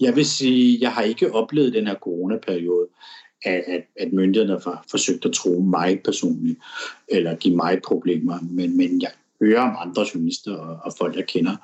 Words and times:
Jeg 0.00 0.16
vil 0.16 0.26
sige, 0.26 0.78
jeg 0.80 0.92
har 0.92 1.02
ikke 1.02 1.34
oplevet 1.34 1.74
den 1.74 1.86
her 1.86 1.94
coronaperiode, 1.94 2.86
at, 3.44 3.64
at, 3.66 3.82
at 4.00 4.12
myndighederne 4.12 4.60
har 4.64 4.84
forsøgt 4.90 5.24
at 5.24 5.32
tro 5.32 5.60
mig 5.60 6.00
personligt, 6.04 6.58
eller 7.08 7.36
give 7.36 7.56
mig 7.56 7.80
problemer, 7.84 8.38
men, 8.42 8.76
men 8.76 9.02
jeg 9.02 9.10
hører 9.40 9.60
om 9.60 9.76
andre 9.88 10.06
journalister 10.14 10.56
og, 10.56 10.78
og 10.84 10.92
folk, 10.98 11.16
jeg 11.16 11.26
kender, 11.26 11.56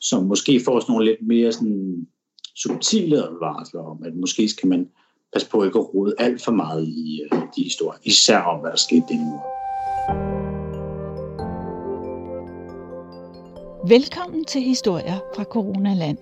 som 0.00 0.24
måske 0.24 0.60
får 0.64 0.80
sådan 0.80 0.92
nogle 0.92 1.06
lidt 1.06 1.26
mere 1.26 1.52
sådan 1.52 2.06
subtile 2.56 3.16
advarsler 3.16 3.80
om, 3.80 4.02
at 4.04 4.14
måske 4.14 4.48
skal 4.48 4.68
man 4.68 4.88
passe 5.32 5.50
på 5.50 5.64
ikke 5.64 5.78
at 5.78 5.94
rode 5.94 6.14
alt 6.18 6.42
for 6.42 6.52
meget 6.52 6.88
i 6.88 7.22
uh, 7.32 7.42
de 7.56 7.62
historier, 7.62 7.98
især 8.04 8.38
om, 8.38 8.60
hvad 8.60 8.70
der 8.70 8.76
skete 8.76 9.04
denne 9.08 9.24
uge. 9.24 9.40
Velkommen 13.88 14.44
til 14.44 14.60
Historier 14.60 15.18
fra 15.34 15.44
Coronaland. 15.44 16.18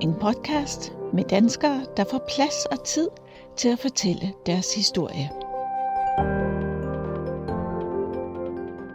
En 0.00 0.14
podcast 0.14 0.92
med 1.12 1.24
danskere, 1.24 1.80
der 1.96 2.04
får 2.10 2.24
plads 2.36 2.64
og 2.64 2.84
tid 2.84 3.08
til 3.56 3.68
at 3.68 3.78
fortælle 3.78 4.32
deres 4.46 4.74
historie. 4.74 5.30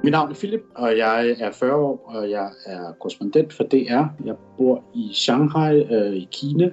Mit 0.03 0.11
navn 0.11 0.31
er 0.31 0.35
Philip, 0.35 0.61
og 0.75 0.97
jeg 0.97 1.29
er 1.39 1.51
40 1.51 1.75
år, 1.75 2.11
og 2.15 2.29
jeg 2.29 2.51
er 2.65 2.93
korrespondent 2.99 3.53
for 3.53 3.63
DR. 3.63 4.25
Jeg 4.25 4.35
bor 4.57 4.83
i 4.93 5.09
Shanghai 5.13 5.83
øh, 5.93 6.13
i 6.15 6.27
Kina, 6.31 6.71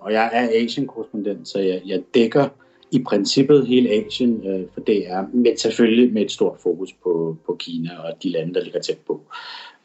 og 0.00 0.12
jeg 0.12 0.30
er 0.32 0.64
Asien-korrespondent, 0.64 1.48
så 1.48 1.58
jeg, 1.58 1.82
jeg 1.86 2.02
dækker 2.14 2.48
i 2.90 3.02
princippet 3.02 3.66
hele 3.66 3.90
Asien 3.90 4.46
øh, 4.46 4.66
for 4.74 4.80
DR, 4.80 5.36
men 5.36 5.58
selvfølgelig 5.58 6.12
med 6.12 6.22
et 6.22 6.30
stort 6.30 6.60
fokus 6.60 6.92
på, 6.92 7.36
på 7.46 7.56
Kina 7.58 7.90
og 7.98 8.22
de 8.22 8.30
lande, 8.30 8.54
der 8.54 8.64
ligger 8.64 8.80
tæt 8.80 8.98
på. 9.06 9.20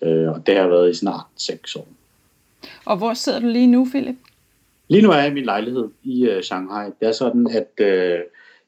Øh, 0.02 0.30
og 0.30 0.48
det 0.48 0.58
har 0.58 0.68
været 0.68 0.90
i 0.90 0.94
snart 0.94 1.26
seks 1.36 1.76
år. 1.76 1.88
Og 2.86 2.98
hvor 2.98 3.14
sidder 3.14 3.40
du 3.40 3.48
lige 3.48 3.68
nu, 3.68 3.88
Philip? 3.92 4.16
Lige 4.88 5.02
nu 5.02 5.12
er 5.12 5.18
jeg 5.18 5.28
i 5.28 5.34
min 5.34 5.46
lejlighed 5.46 5.90
i 6.04 6.26
øh, 6.26 6.44
Shanghai. 6.44 6.90
Det 7.00 7.08
er 7.08 7.12
sådan, 7.12 7.48
at 7.48 7.86
øh, 7.86 8.20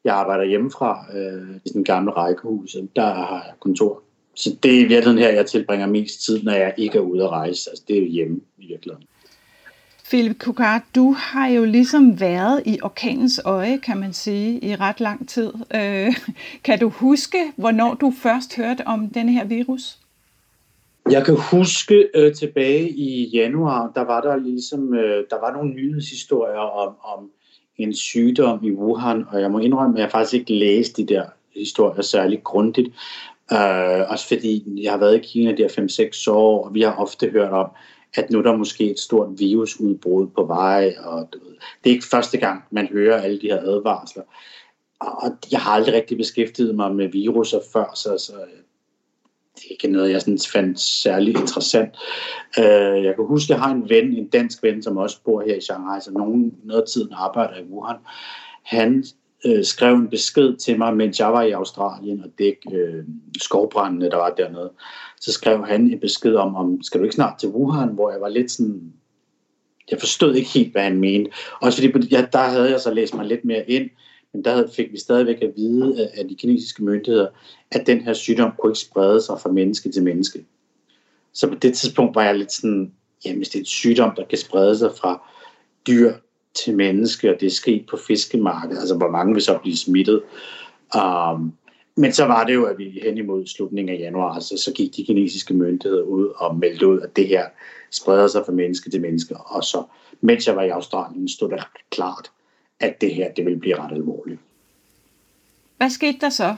jeg 0.03 0.15
arbejder 0.15 0.43
hjemmefra 0.43 1.05
øh, 1.17 1.55
i 1.65 1.69
den 1.69 1.83
gamle 1.83 2.11
rækkehus. 2.11 2.75
Der 2.95 3.13
har 3.13 3.43
jeg 3.45 3.53
kontor. 3.59 4.01
Så 4.35 4.55
det 4.63 4.71
er 4.75 4.79
i 4.79 4.83
virkeligheden 4.83 5.17
her, 5.17 5.29
jeg 5.29 5.45
tilbringer 5.45 5.87
mest 5.87 6.25
tid, 6.25 6.43
når 6.43 6.51
jeg 6.53 6.73
ikke 6.77 6.97
er 6.97 7.01
ude 7.01 7.23
at 7.23 7.29
rejse. 7.29 7.69
Altså, 7.69 7.83
det 7.87 7.97
er 7.97 8.07
hjemme 8.07 8.39
i 8.57 8.67
virkeligheden. 8.67 9.07
Philip 10.09 10.39
Kukar, 10.39 10.83
du 10.95 11.11
har 11.11 11.47
jo 11.47 11.65
ligesom 11.65 12.19
været 12.19 12.63
i 12.65 12.79
orkanens 12.83 13.41
øje, 13.45 13.77
kan 13.77 13.97
man 13.97 14.13
sige, 14.13 14.63
i 14.63 14.75
ret 14.75 14.99
lang 14.99 15.29
tid. 15.29 15.53
Øh, 15.75 16.15
kan 16.65 16.79
du 16.79 16.89
huske, 16.89 17.37
hvornår 17.55 17.93
du 17.93 18.13
først 18.21 18.55
hørte 18.55 18.87
om 18.87 19.09
denne 19.09 19.31
her 19.31 19.45
virus? 19.45 19.97
Jeg 21.09 21.25
kan 21.25 21.37
huske 21.51 22.09
øh, 22.15 22.33
tilbage 22.33 22.89
i 22.89 23.29
januar, 23.29 23.91
der 23.95 24.01
var 24.01 24.21
der 24.21 24.35
ligesom, 24.35 24.93
øh, 24.93 25.25
der 25.29 25.39
var 25.39 25.53
nogle 25.53 25.73
nyhedshistorier 25.73 26.59
om, 26.59 26.95
om 27.03 27.31
en 27.77 27.93
sygdom 27.93 28.63
i 28.63 28.71
Wuhan, 28.71 29.25
og 29.29 29.41
jeg 29.41 29.51
må 29.51 29.59
indrømme, 29.59 29.97
at 29.97 30.01
jeg 30.01 30.11
faktisk 30.11 30.33
ikke 30.33 30.53
læste 30.53 31.03
de 31.03 31.13
der 31.13 31.25
historier 31.55 32.01
særlig 32.01 32.43
grundigt. 32.43 32.87
Øh, 33.51 34.09
også 34.09 34.27
fordi 34.27 34.81
jeg 34.83 34.91
har 34.91 34.99
været 34.99 35.15
i 35.15 35.27
Kina 35.27 35.51
der 35.51 35.67
5-6 36.27 36.31
år, 36.31 36.65
og 36.65 36.73
vi 36.73 36.81
har 36.81 36.95
ofte 36.95 37.29
hørt 37.29 37.51
om, 37.51 37.69
at 38.15 38.29
nu 38.29 38.37
er 38.37 38.43
der 38.43 38.57
måske 38.57 38.91
et 38.91 38.99
stort 38.99 39.29
virusudbrud 39.39 40.27
på 40.27 40.45
vej, 40.45 40.95
og 41.03 41.29
det 41.83 41.89
er 41.89 41.93
ikke 41.93 42.07
første 42.11 42.37
gang, 42.37 42.63
man 42.71 42.87
hører 42.87 43.21
alle 43.21 43.41
de 43.41 43.47
her 43.47 43.59
advarsler. 43.59 44.23
Og 44.99 45.37
jeg 45.51 45.59
har 45.59 45.71
aldrig 45.71 45.93
rigtig 45.93 46.17
beskæftiget 46.17 46.75
mig 46.75 46.95
med 46.95 47.07
viruser 47.07 47.59
før, 47.73 47.91
så, 47.95 48.17
så 48.17 48.33
det 49.55 49.63
er 49.65 49.71
ikke 49.71 49.87
noget, 49.87 50.11
jeg 50.11 50.21
sådan 50.21 50.39
fandt 50.53 50.79
særlig 50.79 51.37
interessant. 51.37 51.89
Øh, 52.59 53.03
jeg 53.03 53.15
kan 53.15 53.25
huske, 53.25 53.53
at 53.53 53.57
jeg 53.57 53.65
har 53.65 53.73
en 53.73 53.89
ven, 53.89 54.13
en 54.13 54.27
dansk 54.27 54.63
ven, 54.63 54.83
som 54.83 54.97
også 54.97 55.21
bor 55.25 55.43
her 55.47 55.55
i 55.55 55.61
Shanghai, 55.61 56.01
så 56.01 56.11
nogen, 56.11 56.53
noget 56.63 56.81
af 56.81 56.87
tiden 56.87 57.13
arbejder 57.13 57.57
i 57.57 57.63
Wuhan. 57.63 57.97
Han 58.63 59.05
øh, 59.45 59.63
skrev 59.63 59.95
en 59.95 60.07
besked 60.07 60.55
til 60.55 60.77
mig, 60.77 60.95
mens 60.95 61.19
jeg 61.19 61.33
var 61.33 61.41
i 61.41 61.51
Australien 61.51 62.23
og 62.23 62.29
dæk 62.39 62.57
øh, 62.73 63.03
skovbrændene, 63.41 64.09
der 64.09 64.17
var 64.17 64.29
dernede. 64.29 64.71
Så 65.21 65.31
skrev 65.31 65.65
han 65.65 65.81
en 65.81 65.99
besked 65.99 66.35
om, 66.35 66.55
om, 66.55 66.83
skal 66.83 66.99
du 66.99 67.03
ikke 67.03 67.15
snart 67.15 67.39
til 67.39 67.49
Wuhan, 67.49 67.89
hvor 67.89 68.11
jeg 68.11 68.21
var 68.21 68.29
lidt 68.29 68.51
sådan, 68.51 68.93
jeg 69.91 69.99
forstod 69.99 70.35
ikke 70.35 70.49
helt, 70.49 70.71
hvad 70.71 70.81
han 70.81 70.99
mente. 70.99 71.31
Også 71.61 71.81
fordi, 71.81 72.07
ja, 72.07 72.25
der 72.33 72.39
havde 72.39 72.71
jeg 72.71 72.79
så 72.79 72.93
læst 72.93 73.15
mig 73.15 73.25
lidt 73.25 73.45
mere 73.45 73.69
ind, 73.69 73.89
men 74.35 74.43
der 74.43 74.67
fik 74.67 74.91
vi 74.91 74.99
stadigvæk 74.99 75.41
at 75.41 75.51
vide 75.55 76.09
af 76.13 76.27
de 76.27 76.35
kinesiske 76.35 76.83
myndigheder, 76.83 77.27
at 77.71 77.87
den 77.87 78.01
her 78.01 78.13
sygdom 78.13 78.51
kunne 78.59 78.71
ikke 78.71 78.79
sprede 78.79 79.21
sig 79.21 79.39
fra 79.41 79.51
menneske 79.51 79.91
til 79.91 80.03
menneske. 80.03 80.45
Så 81.33 81.47
på 81.47 81.55
det 81.55 81.73
tidspunkt 81.73 82.15
var 82.15 82.23
jeg 82.23 82.37
lidt 82.37 82.51
sådan, 82.51 82.93
jamen 83.25 83.37
hvis 83.37 83.49
det 83.49 83.59
er 83.59 83.61
et 83.61 83.67
sygdom, 83.67 84.11
der 84.15 84.25
kan 84.25 84.37
sprede 84.37 84.77
sig 84.77 84.91
fra 85.01 85.31
dyr 85.87 86.13
til 86.53 86.75
menneske, 86.75 87.33
og 87.33 87.39
det 87.39 87.45
er 87.45 87.51
sket 87.51 87.85
på 87.89 87.97
fiskemarkedet, 87.97 88.79
altså 88.79 88.97
hvor 88.97 89.09
mange 89.09 89.33
vil 89.33 89.43
så 89.43 89.59
blive 89.61 89.77
smittet. 89.77 90.21
Um, 90.95 91.53
men 91.95 92.13
så 92.13 92.25
var 92.25 92.43
det 92.43 92.53
jo, 92.53 92.65
at 92.65 92.77
vi 92.77 92.99
hen 93.03 93.17
imod 93.17 93.45
slutningen 93.45 93.95
af 93.95 93.99
januar, 93.99 94.33
altså, 94.33 94.57
så 94.57 94.73
gik 94.73 94.95
de 94.95 95.05
kinesiske 95.05 95.53
myndigheder 95.53 96.03
ud 96.03 96.27
og 96.37 96.55
meldte 96.55 96.87
ud, 96.87 97.01
at 97.01 97.15
det 97.15 97.27
her 97.27 97.45
spreder 97.91 98.27
sig 98.27 98.43
fra 98.45 98.51
menneske 98.51 98.89
til 98.89 99.01
menneske. 99.01 99.37
Og 99.37 99.63
så, 99.63 99.83
mens 100.21 100.47
jeg 100.47 100.55
var 100.55 100.63
i 100.63 100.69
Australien, 100.69 101.27
stod 101.27 101.49
det 101.49 101.59
klart, 101.89 102.31
at 102.79 103.01
det 103.01 103.15
her 103.15 103.31
det 103.31 103.45
ville 103.45 103.59
blive 103.59 103.79
ret 103.79 103.91
alvorligt. 103.91 104.39
Hvad 105.77 105.89
skete 105.89 106.17
der 106.21 106.29
så? 106.29 106.55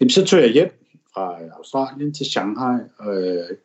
Jamen, 0.00 0.10
så 0.10 0.24
tog 0.24 0.40
jeg 0.40 0.50
hjem 0.50 0.72
fra 1.14 1.38
Australien 1.56 2.14
til 2.14 2.26
Shanghai, 2.26 2.78
øh, 3.08 3.56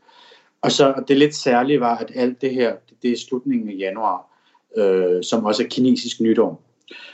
og 0.61 0.71
så 0.71 1.03
det 1.07 1.17
lidt 1.17 1.35
særlige 1.35 1.79
var, 1.79 1.97
at 1.97 2.11
alt 2.15 2.41
det 2.41 2.53
her, 2.53 2.75
det 3.01 3.11
er 3.11 3.17
slutningen 3.17 3.69
af 3.69 3.75
januar, 3.77 4.39
øh, 4.77 5.23
som 5.23 5.45
også 5.45 5.63
er 5.63 5.67
kinesisk 5.67 6.21
nytår. 6.21 6.63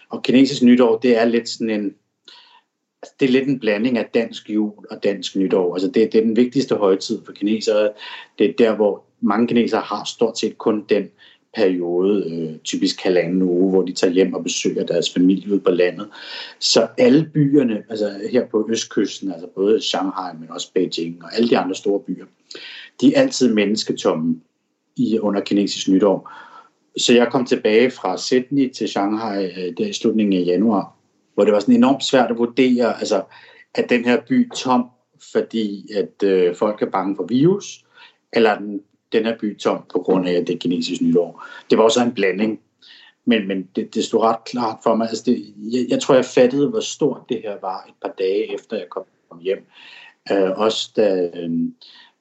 Og 0.10 0.24
kinesisk 0.24 0.64
nytår, 0.64 0.98
det 0.98 1.18
er 1.18 1.26
lidt 1.26 1.50
sådan 1.50 1.70
en, 1.70 1.96
altså 3.02 3.16
det 3.20 3.26
er 3.26 3.32
lidt 3.32 3.48
en 3.48 3.60
blanding 3.60 3.98
af 3.98 4.10
dansk 4.14 4.50
jul 4.50 4.86
og 4.90 5.04
dansk 5.04 5.36
nytår. 5.36 5.74
Altså 5.74 5.88
det, 5.88 6.14
det 6.14 6.16
er 6.16 6.24
den 6.24 6.36
vigtigste 6.36 6.76
højtid 6.76 7.26
for 7.26 7.32
kinesere. 7.32 7.92
Det 8.40 8.50
er 8.50 8.54
der, 8.58 8.76
hvor 8.76 9.04
mange 9.22 9.48
kinesere 9.48 9.82
har 9.82 10.04
stort 10.04 10.40
set 10.40 10.58
kun 10.58 10.86
den 10.90 11.10
periode, 11.56 12.32
øh, 12.32 12.60
typisk 12.60 13.04
halvanden 13.04 13.42
uge, 13.42 13.70
hvor 13.70 13.82
de 13.82 13.94
tager 13.94 14.14
hjem 14.14 14.34
og 14.34 14.44
besøger 14.44 14.86
deres 14.86 15.14
familie 15.14 15.52
ude 15.52 15.60
på 15.60 15.72
landet. 15.72 16.10
Så 16.60 16.88
alle 16.98 17.30
byerne, 17.34 17.84
altså 17.90 18.20
her 18.32 18.46
på 18.46 18.68
østkysten, 18.72 19.32
altså 19.32 19.48
både 19.56 19.82
Shanghai, 19.82 20.34
men 20.40 20.52
også 20.52 20.72
Beijing 20.74 21.24
og 21.24 21.36
alle 21.36 21.50
de 21.50 21.58
andre 21.58 21.76
store 21.76 22.00
byer, 22.00 22.26
de 23.02 23.16
er 23.16 23.22
altid 23.22 23.54
mennesketomme 23.54 24.42
i, 24.98 25.20
under 25.20 25.42
kinesisk 25.42 25.88
nytår. 25.88 26.32
Så 26.98 27.14
jeg 27.14 27.28
kom 27.32 27.46
tilbage 27.46 27.92
fra 27.92 28.18
Sydney 28.18 28.70
til 28.70 28.90
Shanghai 28.90 29.46
øh, 29.46 29.78
der 29.78 29.88
i 29.88 29.94
slutningen 29.94 30.42
af 30.42 30.46
januar, 30.46 30.96
hvor 31.34 31.44
det 31.44 31.54
var 31.54 31.60
sådan 31.60 31.76
enormt 31.76 32.04
svært 32.04 32.32
at 32.32 32.38
vurdere, 32.38 33.00
altså, 33.00 33.24
at 33.76 33.90
den 33.90 34.06
her 34.06 34.22
by 34.30 34.52
tom, 34.52 34.90
fordi 35.32 35.94
at 35.94 36.24
øh, 36.24 36.56
folk 36.56 36.82
er 36.82 36.90
bange 36.90 37.16
for 37.16 37.24
virus, 37.24 37.86
eller 38.34 38.58
den 38.58 38.82
den 39.12 39.26
her 39.26 39.38
by 39.42 39.58
tom 39.58 39.84
på 39.94 40.00
grund 40.00 40.28
af, 40.28 40.34
at 40.34 40.48
det 40.48 40.56
er 40.56 40.60
kinesisk 40.60 41.02
nytår. 41.02 41.46
Det 41.70 41.78
var 41.78 41.84
også 41.84 42.02
en 42.02 42.14
blanding, 42.14 42.60
men, 43.26 43.48
men 43.48 43.68
det, 43.76 43.96
det 43.96 44.04
stod 44.04 44.22
ret 44.22 44.44
klart 44.46 44.78
for 44.84 44.96
mig. 44.96 45.08
Altså 45.10 45.24
det, 45.26 45.54
jeg, 45.58 45.86
jeg 45.90 46.02
tror, 46.02 46.16
jeg 46.16 46.26
fattede, 46.26 46.70
hvor 46.70 46.80
stort 46.80 47.22
det 47.30 47.42
her 47.44 47.56
var 47.62 47.86
et 47.88 47.94
par 48.02 48.14
dage 48.20 48.54
efter, 48.54 48.78
jeg 48.78 48.86
kom 48.90 49.06
hjem. 49.42 49.66
Uh, 50.32 50.60
også 50.60 50.92
da, 50.96 51.30
øh, 51.36 51.50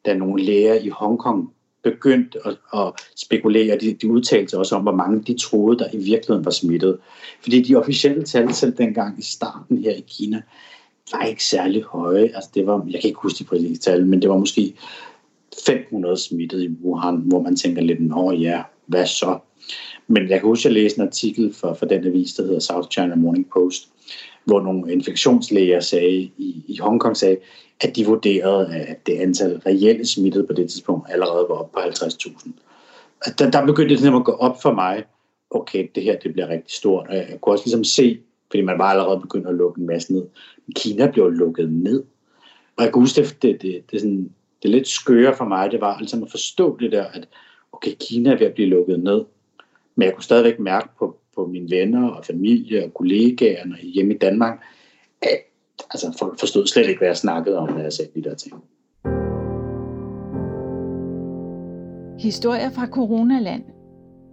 da 0.06 0.14
nogle 0.14 0.42
læger 0.42 0.74
i 0.74 0.88
Hongkong 0.88 1.52
begyndte 1.82 2.38
at, 2.44 2.56
at 2.74 2.92
spekulere, 3.16 3.78
de, 3.78 3.94
de 3.94 4.10
udtalte 4.10 4.58
også 4.58 4.76
om, 4.76 4.82
hvor 4.82 4.94
mange 4.94 5.22
de 5.22 5.38
troede, 5.38 5.78
der 5.78 5.88
i 5.92 5.96
virkeligheden 5.96 6.44
var 6.44 6.50
smittet. 6.50 6.98
Fordi 7.42 7.62
de 7.62 7.76
officielle 7.76 8.24
tal 8.24 8.54
selv 8.54 8.72
dengang 8.72 9.18
i 9.18 9.22
starten 9.22 9.78
her 9.78 9.92
i 9.92 10.04
Kina, 10.08 10.42
var 11.12 11.22
ikke 11.22 11.44
særlig 11.44 11.82
høje. 11.82 12.30
Altså 12.34 12.50
det 12.54 12.66
var, 12.66 12.86
jeg 12.90 13.00
kan 13.00 13.08
ikke 13.08 13.20
huske 13.20 13.38
de 13.38 13.44
præcise 13.44 13.80
tal, 13.80 14.06
men 14.06 14.22
det 14.22 14.30
var 14.30 14.36
måske 14.36 14.74
500 15.66 16.16
smittet 16.16 16.62
i 16.62 16.68
Wuhan, 16.84 17.16
hvor 17.16 17.42
man 17.42 17.56
tænker 17.56 17.82
lidt, 17.82 18.00
nå 18.00 18.32
ja, 18.32 18.62
hvad 18.86 19.06
så? 19.06 19.38
Men 20.06 20.28
jeg 20.28 20.40
kan 20.40 20.48
huske, 20.48 20.68
at 20.68 20.74
jeg 20.74 20.82
læste 20.82 21.00
en 21.00 21.06
artikel 21.06 21.54
for, 21.54 21.74
for 21.74 21.86
den 21.86 22.06
avis, 22.06 22.34
der 22.34 22.42
hedder 22.42 22.60
South 22.60 22.88
China 22.88 23.14
Morning 23.14 23.50
Post, 23.50 23.88
hvor 24.44 24.60
nogle 24.60 24.92
infektionslæger 24.92 25.80
sagde 25.80 26.20
i, 26.20 26.64
i 26.66 26.78
Hongkong 26.80 27.16
sagde, 27.16 27.36
at 27.80 27.96
de 27.96 28.06
vurderede, 28.06 28.74
at 28.74 29.06
det 29.06 29.12
antal 29.12 29.62
reelle 29.66 30.06
smittede 30.06 30.46
på 30.46 30.52
det 30.52 30.70
tidspunkt 30.70 31.06
allerede 31.10 31.46
var 31.48 31.54
op 31.54 31.72
på 31.72 31.78
50.000. 31.78 32.50
Der, 33.38 33.50
der 33.50 33.66
begyndte 33.66 33.96
det 33.96 34.16
at 34.16 34.24
gå 34.24 34.32
op 34.32 34.62
for 34.62 34.72
mig, 34.72 35.04
okay, 35.50 35.88
det 35.94 36.02
her 36.02 36.18
det 36.18 36.32
bliver 36.32 36.48
rigtig 36.48 36.74
stort. 36.74 37.06
Og 37.08 37.16
jeg 37.16 37.38
kunne 37.40 37.54
også 37.54 37.64
ligesom 37.64 37.84
se, 37.84 38.18
fordi 38.50 38.62
man 38.62 38.78
var 38.78 38.84
allerede 38.84 39.20
begyndt 39.20 39.48
at 39.48 39.54
lukke 39.54 39.80
en 39.80 39.86
masse 39.86 40.12
ned. 40.12 40.26
Kina 40.76 41.10
blev 41.10 41.30
lukket 41.30 41.72
ned. 41.72 42.04
Og 42.76 42.84
jeg 42.84 42.92
kan 42.92 43.02
huske, 43.02 43.22
det, 43.22 43.42
det, 43.42 43.62
det, 43.62 43.90
det, 43.90 44.00
sådan, 44.00 44.30
det 44.62 44.70
lidt 44.70 44.88
skøre 44.88 45.34
for 45.34 45.44
mig, 45.44 45.72
det 45.72 45.80
var 45.80 45.94
altså 45.94 46.22
at 46.22 46.30
forstå 46.30 46.78
det 46.80 46.92
der, 46.92 47.04
at 47.04 47.28
okay, 47.72 47.90
Kina 48.00 48.32
er 48.32 48.38
ved 48.38 48.46
at 48.46 48.54
blive 48.54 48.68
lukket 48.68 49.00
ned. 49.00 49.24
Men 49.96 50.06
jeg 50.06 50.14
kunne 50.14 50.24
stadigvæk 50.24 50.58
mærke 50.58 50.88
på, 50.98 51.16
på 51.36 51.46
mine 51.46 51.70
venner 51.70 52.08
og 52.08 52.24
familie 52.24 52.84
og 52.84 52.94
kollegaer 52.94 53.62
kollegaerne 53.62 53.76
hjemme 53.94 54.14
i 54.14 54.18
Danmark, 54.18 54.62
at 55.22 55.38
altså, 55.90 56.16
folk 56.18 56.38
forstod 56.38 56.66
slet 56.66 56.88
ikke, 56.88 56.98
hvad 56.98 57.08
jeg 57.08 57.16
snakkede 57.16 57.58
om, 57.58 57.68
når 57.68 57.80
jeg 57.80 57.92
sagde 57.92 58.10
de 58.14 58.22
der 58.28 58.34
ting. 58.34 58.54
Historier 62.20 62.70
fra 62.70 62.86
Coronaland. 62.86 63.64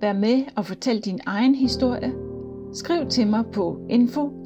Vær 0.02 0.14
med 0.14 0.44
og 0.56 0.66
fortæl 0.66 1.00
din 1.00 1.20
egen 1.26 1.56
historie. 1.56 2.14
Skriv 2.74 3.10
til 3.10 3.28
mig 3.28 3.44
på 3.54 3.88
info 3.90 4.46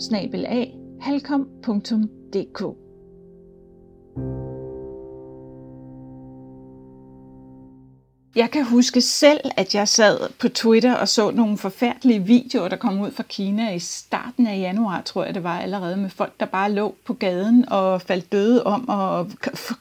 Jeg 8.36 8.52
kan 8.52 8.66
huske 8.66 9.02
selv, 9.02 9.40
at 9.58 9.76
jeg 9.76 9.88
sad 9.88 10.30
på 10.40 10.50
Twitter 10.50 10.96
og 10.96 11.08
så 11.08 11.32
nogle 11.32 11.58
forfærdelige 11.58 12.24
videoer, 12.24 12.68
der 12.68 12.76
kom 12.76 13.02
ud 13.02 13.12
fra 13.12 13.24
Kina 13.24 13.74
i 13.74 13.80
starten 13.80 14.48
af 14.48 14.60
januar, 14.60 15.02
tror 15.02 15.26
jeg 15.26 15.36
det 15.36 15.44
var 15.44 15.60
allerede, 15.60 15.98
med 15.98 16.10
folk, 16.10 16.32
der 16.40 16.46
bare 16.46 16.72
lå 16.72 16.96
på 17.06 17.14
gaden 17.14 17.70
og 17.70 18.02
faldt 18.02 18.32
døde 18.32 18.64
om 18.64 18.90
og 18.90 19.28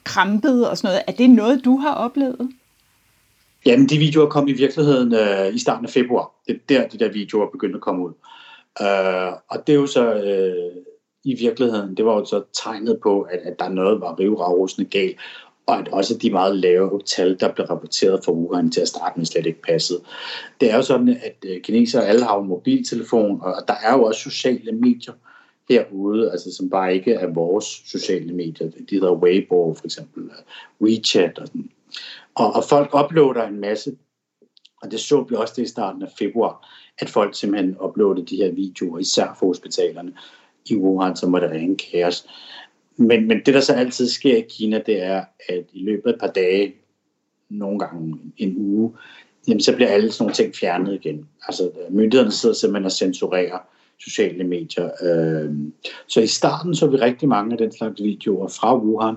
krampede 0.04 0.70
og 0.70 0.76
sådan 0.78 0.88
noget. 0.88 1.02
Er 1.06 1.12
det 1.12 1.30
noget, 1.30 1.64
du 1.64 1.76
har 1.76 1.94
oplevet? 1.94 2.50
Jamen, 3.66 3.88
de 3.88 3.98
videoer 3.98 4.28
kom 4.28 4.48
i 4.48 4.52
virkeligheden 4.52 5.14
øh, 5.14 5.54
i 5.54 5.58
starten 5.58 5.86
af 5.86 5.90
februar. 5.90 6.30
Det 6.46 6.54
er 6.54 6.58
der, 6.68 6.88
de 6.88 6.98
der 6.98 7.12
videoer 7.12 7.50
begyndte 7.50 7.76
at 7.76 7.82
komme 7.82 8.04
ud. 8.04 8.12
Øh, 8.82 9.32
og 9.48 9.66
det 9.66 9.72
er 9.72 9.76
jo 9.76 9.86
så 9.86 10.14
øh, 10.14 10.82
i 11.24 11.34
virkeligheden, 11.34 11.96
det 11.96 12.04
var 12.04 12.14
jo 12.14 12.24
så 12.24 12.42
tegnet 12.62 13.00
på, 13.02 13.20
at, 13.20 13.38
at 13.38 13.58
der 13.58 13.68
noget 13.68 14.00
var 14.00 14.18
rivragrusende 14.18 14.88
galt, 14.88 15.16
og 15.68 15.78
at 15.78 15.88
også 15.88 16.18
de 16.22 16.30
meget 16.30 16.56
lave 16.56 17.00
tal, 17.06 17.40
der 17.40 17.52
blev 17.52 17.66
rapporteret 17.66 18.24
fra 18.24 18.32
Wuhan 18.32 18.70
til 18.70 18.80
at 18.80 18.88
starte 18.88 19.18
med, 19.18 19.26
slet 19.26 19.46
ikke 19.46 19.62
passede. 19.62 20.00
Det 20.60 20.70
er 20.70 20.76
jo 20.76 20.82
sådan, 20.82 21.08
at 21.08 21.36
øh, 21.46 21.60
kinesere 21.60 22.06
alle 22.06 22.24
har 22.24 22.38
en 22.38 22.48
mobiltelefon, 22.48 23.40
og 23.42 23.54
der 23.68 23.74
er 23.82 23.92
jo 23.92 24.02
også 24.02 24.20
sociale 24.20 24.72
medier 24.72 25.12
herude, 25.68 26.30
altså 26.30 26.56
som 26.56 26.70
bare 26.70 26.94
ikke 26.94 27.12
er 27.12 27.26
vores 27.26 27.64
sociale 27.64 28.32
medier. 28.32 28.70
De 28.70 28.94
hedder 28.94 29.12
Weibo 29.12 29.74
for 29.74 29.84
eksempel, 29.84 30.30
WeChat 30.80 31.38
og 31.38 31.46
sådan. 31.46 31.70
Og, 32.34 32.52
og 32.52 32.64
folk 32.64 32.94
uploader 32.94 33.46
en 33.46 33.60
masse, 33.60 33.96
og 34.82 34.90
det 34.90 35.00
så 35.00 35.26
vi 35.28 35.34
også 35.34 35.54
det 35.56 35.62
i 35.62 35.68
starten 35.68 36.02
af 36.02 36.08
februar, 36.18 36.68
at 36.98 37.08
folk 37.08 37.34
simpelthen 37.34 37.76
uploadede 37.80 38.26
de 38.26 38.36
her 38.36 38.52
videoer, 38.52 38.98
især 38.98 39.36
for 39.38 39.46
hospitalerne 39.46 40.12
i 40.66 40.76
Wuhan, 40.76 41.16
som 41.16 41.32
var 41.32 41.40
det 41.40 41.50
rene 41.50 41.76
kaos. 41.76 42.26
Men, 42.98 43.28
men 43.28 43.40
det, 43.46 43.54
der 43.54 43.60
så 43.60 43.72
altid 43.72 44.08
sker 44.08 44.36
i 44.36 44.44
Kina, 44.48 44.80
det 44.86 45.02
er, 45.02 45.24
at 45.48 45.64
i 45.72 45.82
løbet 45.82 46.10
af 46.10 46.14
et 46.14 46.20
par 46.20 46.26
dage, 46.26 46.74
nogle 47.48 47.78
gange 47.78 48.18
en 48.36 48.54
uge, 48.56 48.92
jamen, 49.48 49.60
så 49.60 49.74
bliver 49.74 49.88
alle 49.88 50.12
sådan 50.12 50.22
nogle 50.22 50.34
ting 50.34 50.54
fjernet 50.54 50.94
igen. 50.94 51.28
Altså, 51.46 51.70
myndighederne 51.90 52.32
sidder 52.32 52.54
simpelthen 52.54 52.84
og 52.84 52.92
censurerer 52.92 53.58
sociale 53.98 54.44
medier. 54.44 54.90
Øh, 55.02 55.54
så 56.06 56.20
i 56.20 56.26
starten 56.26 56.74
så 56.74 56.86
vi 56.86 56.96
rigtig 56.96 57.28
mange 57.28 57.52
af 57.52 57.58
den 57.58 57.72
slags 57.72 58.02
videoer 58.02 58.48
fra 58.48 58.78
Wuhan, 58.78 59.16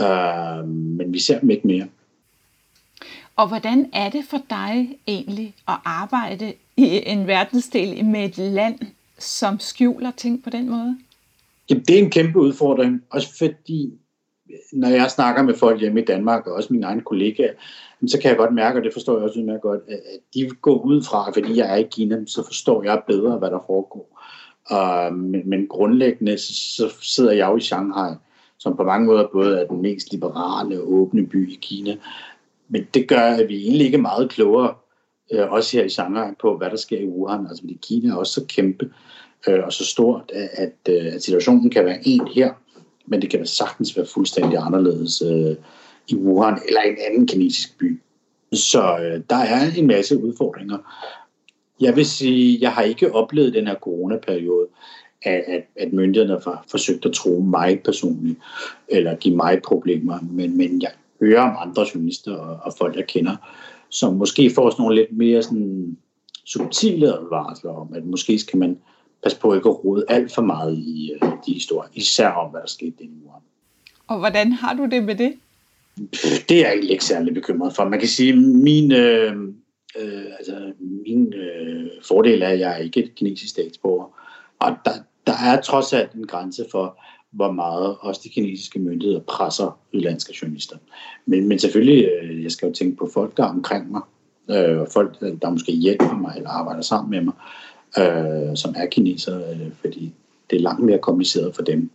øh, 0.00 0.68
men 0.68 1.12
vi 1.12 1.18
ser 1.18 1.40
dem 1.40 1.50
ikke 1.50 1.66
mere. 1.66 1.86
Og 3.36 3.48
hvordan 3.48 3.90
er 3.92 4.10
det 4.10 4.24
for 4.30 4.40
dig 4.50 4.98
egentlig 5.06 5.54
at 5.68 5.74
arbejde 5.84 6.52
i 6.76 7.02
en 7.06 7.26
verdensdel 7.26 8.04
med 8.04 8.24
et 8.24 8.38
land, 8.38 8.78
som 9.18 9.60
skjuler 9.60 10.10
ting 10.16 10.44
på 10.44 10.50
den 10.50 10.70
måde? 10.70 10.98
Jamen, 11.70 11.84
det 11.88 11.98
er 11.98 12.02
en 12.02 12.10
kæmpe 12.10 12.38
udfordring, 12.38 13.02
også 13.10 13.38
fordi, 13.38 13.92
når 14.72 14.88
jeg 14.88 15.10
snakker 15.10 15.42
med 15.42 15.54
folk 15.54 15.80
hjemme 15.80 16.00
i 16.00 16.04
Danmark, 16.04 16.46
og 16.46 16.52
også 16.52 16.72
mine 16.72 16.86
egne 16.86 17.00
kollegaer, 17.00 17.52
så 18.06 18.18
kan 18.20 18.28
jeg 18.28 18.36
godt 18.36 18.54
mærke, 18.54 18.78
og 18.78 18.84
det 18.84 18.92
forstår 18.92 19.16
jeg 19.16 19.28
også 19.28 19.40
meget 19.40 19.62
godt, 19.62 19.80
at 19.88 20.00
de 20.34 20.50
går 20.50 20.78
ud 20.78 21.02
fra, 21.02 21.30
fordi 21.30 21.56
jeg 21.56 21.72
er 21.72 21.76
i 21.76 21.88
Kina, 21.90 22.18
så 22.26 22.46
forstår 22.46 22.82
jeg 22.82 23.02
bedre, 23.06 23.38
hvad 23.38 23.50
der 23.50 23.64
foregår. 23.66 24.18
Men, 25.10 25.48
men 25.48 25.66
grundlæggende, 25.66 26.38
så, 26.38 26.54
så 26.54 26.90
sidder 27.00 27.32
jeg 27.32 27.50
jo 27.50 27.56
i 27.56 27.60
Shanghai, 27.60 28.14
som 28.58 28.76
på 28.76 28.84
mange 28.84 29.06
måder 29.06 29.28
både 29.32 29.60
er 29.60 29.66
den 29.66 29.82
mest 29.82 30.12
liberale 30.12 30.80
og 30.80 30.92
åbne 30.92 31.26
by 31.26 31.52
i 31.52 31.58
Kina. 31.62 31.96
Men 32.68 32.86
det 32.94 33.08
gør, 33.08 33.20
at 33.20 33.48
vi 33.48 33.56
egentlig 33.56 33.86
ikke 33.86 33.96
er 33.96 34.02
meget 34.02 34.30
klogere, 34.30 34.74
øh, 35.32 35.52
også 35.52 35.76
her 35.76 35.84
i 35.84 35.88
Shanghai, 35.88 36.30
på 36.40 36.56
hvad 36.56 36.70
der 36.70 36.76
sker 36.76 36.98
i 36.98 37.06
Wuhan. 37.06 37.46
Altså, 37.46 37.62
fordi 37.62 37.78
Kina 37.82 38.12
er 38.12 38.16
også 38.16 38.32
så 38.32 38.46
kæmpe, 38.46 38.90
øh, 39.48 39.64
og 39.64 39.72
så 39.72 39.84
stort, 39.84 40.32
at, 40.34 40.72
øh, 40.88 41.14
at 41.14 41.22
situationen 41.22 41.70
kan 41.70 41.84
være 41.84 42.08
en 42.08 42.28
her, 42.34 42.52
men 43.06 43.22
det 43.22 43.30
kan 43.30 43.46
sagtens 43.46 43.96
være 43.96 44.06
fuldstændig 44.06 44.58
anderledes 44.58 45.22
øh, 45.22 45.56
i 46.08 46.16
Wuhan 46.16 46.58
eller 46.68 46.80
en 46.80 46.96
anden 47.06 47.26
kinesisk 47.26 47.78
by. 47.78 48.00
Så 48.52 48.98
øh, 48.98 49.20
der 49.30 49.36
er 49.36 49.70
en 49.76 49.86
masse 49.86 50.24
udfordringer. 50.24 50.78
Jeg 51.80 51.96
vil 51.96 52.06
sige, 52.06 52.58
jeg 52.60 52.72
har 52.72 52.82
ikke 52.82 53.14
oplevet 53.14 53.54
den 53.54 53.66
her 53.66 53.74
coronaperiode, 53.74 54.66
at, 55.22 55.44
at, 55.46 55.62
at 55.76 55.92
myndighederne 55.92 56.40
har 56.44 56.64
forsøgt 56.70 57.06
at 57.06 57.12
tro 57.12 57.40
mig 57.40 57.80
personligt, 57.84 58.38
eller 58.88 59.16
give 59.16 59.36
mig 59.36 59.62
problemer, 59.64 60.18
men, 60.30 60.56
men 60.56 60.82
jeg 60.82 60.90
hører 61.20 61.40
om 61.40 61.68
andre 61.68 61.86
journalister 61.94 62.36
og, 62.36 62.58
og 62.62 62.72
folk, 62.78 62.96
jeg 62.96 63.06
kender, 63.06 63.36
som 63.88 64.14
måske 64.14 64.50
får 64.50 64.70
sådan 64.70 64.82
nogle 64.82 64.96
lidt 64.96 65.16
mere 65.16 65.42
sådan 65.42 65.96
subtile 66.44 67.06
advarsler 67.06 67.70
om, 67.70 67.94
at 67.94 68.04
måske 68.04 68.38
skal 68.38 68.58
man 68.58 68.78
pas 69.22 69.34
på 69.34 69.54
ikke 69.54 69.68
at 69.68 69.84
rode 69.84 70.04
alt 70.08 70.32
for 70.32 70.42
meget 70.42 70.78
i 70.78 71.12
uh, 71.22 71.32
de 71.46 71.52
historier, 71.52 71.90
især 71.94 72.28
om, 72.28 72.50
hvad 72.50 72.60
der 72.60 72.66
skete 72.66 72.94
denne 72.98 73.12
uge. 73.24 73.32
Og 74.06 74.18
hvordan 74.18 74.52
har 74.52 74.74
du 74.74 74.86
det 74.86 75.02
med 75.04 75.14
det? 75.14 75.34
Det 76.48 76.50
er 76.50 76.60
jeg 76.60 76.68
egentlig 76.68 76.90
ikke 76.90 77.04
særlig 77.04 77.34
bekymret 77.34 77.74
for. 77.74 77.88
Man 77.88 77.98
kan 77.98 78.08
sige, 78.08 78.32
at 78.32 78.38
min, 78.38 78.92
øh, 78.92 79.36
øh, 79.98 80.24
altså, 80.38 80.72
min 81.06 81.34
øh, 81.34 81.90
fordel 82.08 82.42
er, 82.42 82.48
at 82.48 82.58
jeg 82.58 82.72
er 82.72 82.76
ikke 82.76 83.04
et 83.04 83.14
kinesisk 83.14 83.50
statsborger. 83.50 84.18
Og 84.58 84.76
der, 84.84 84.90
der 85.26 85.32
er 85.44 85.60
trods 85.60 85.92
alt 85.92 86.12
en 86.12 86.26
grænse 86.26 86.64
for, 86.70 87.00
hvor 87.30 87.52
meget 87.52 87.96
også 88.00 88.20
de 88.24 88.28
kinesiske 88.28 88.78
myndigheder 88.78 89.20
presser 89.20 89.78
udlandske 89.94 90.34
journalister. 90.42 90.76
Men, 91.26 91.48
men 91.48 91.58
selvfølgelig, 91.58 92.08
øh, 92.22 92.42
jeg 92.42 92.52
skal 92.52 92.66
jo 92.66 92.74
tænke 92.74 92.96
på 92.96 93.10
folk, 93.14 93.36
der 93.36 93.44
er 93.44 93.48
omkring 93.48 93.90
mig, 93.90 94.02
øh, 94.50 94.86
folk, 94.92 95.20
der 95.20 95.50
måske 95.50 95.72
hjælper 95.72 96.16
mig 96.16 96.32
eller 96.36 96.50
arbejder 96.50 96.82
sammen 96.82 97.10
med 97.10 97.20
mig 97.20 97.34
øh, 97.98 98.56
som 98.56 98.74
er 98.76 98.86
kinesere, 98.86 99.50
øh, 99.50 99.72
fordi 99.80 100.12
det 100.50 100.56
er 100.56 100.60
langt 100.60 100.84
mere 100.84 100.98
kompliceret 100.98 101.54
for 101.54 101.62
dem. 101.62 101.90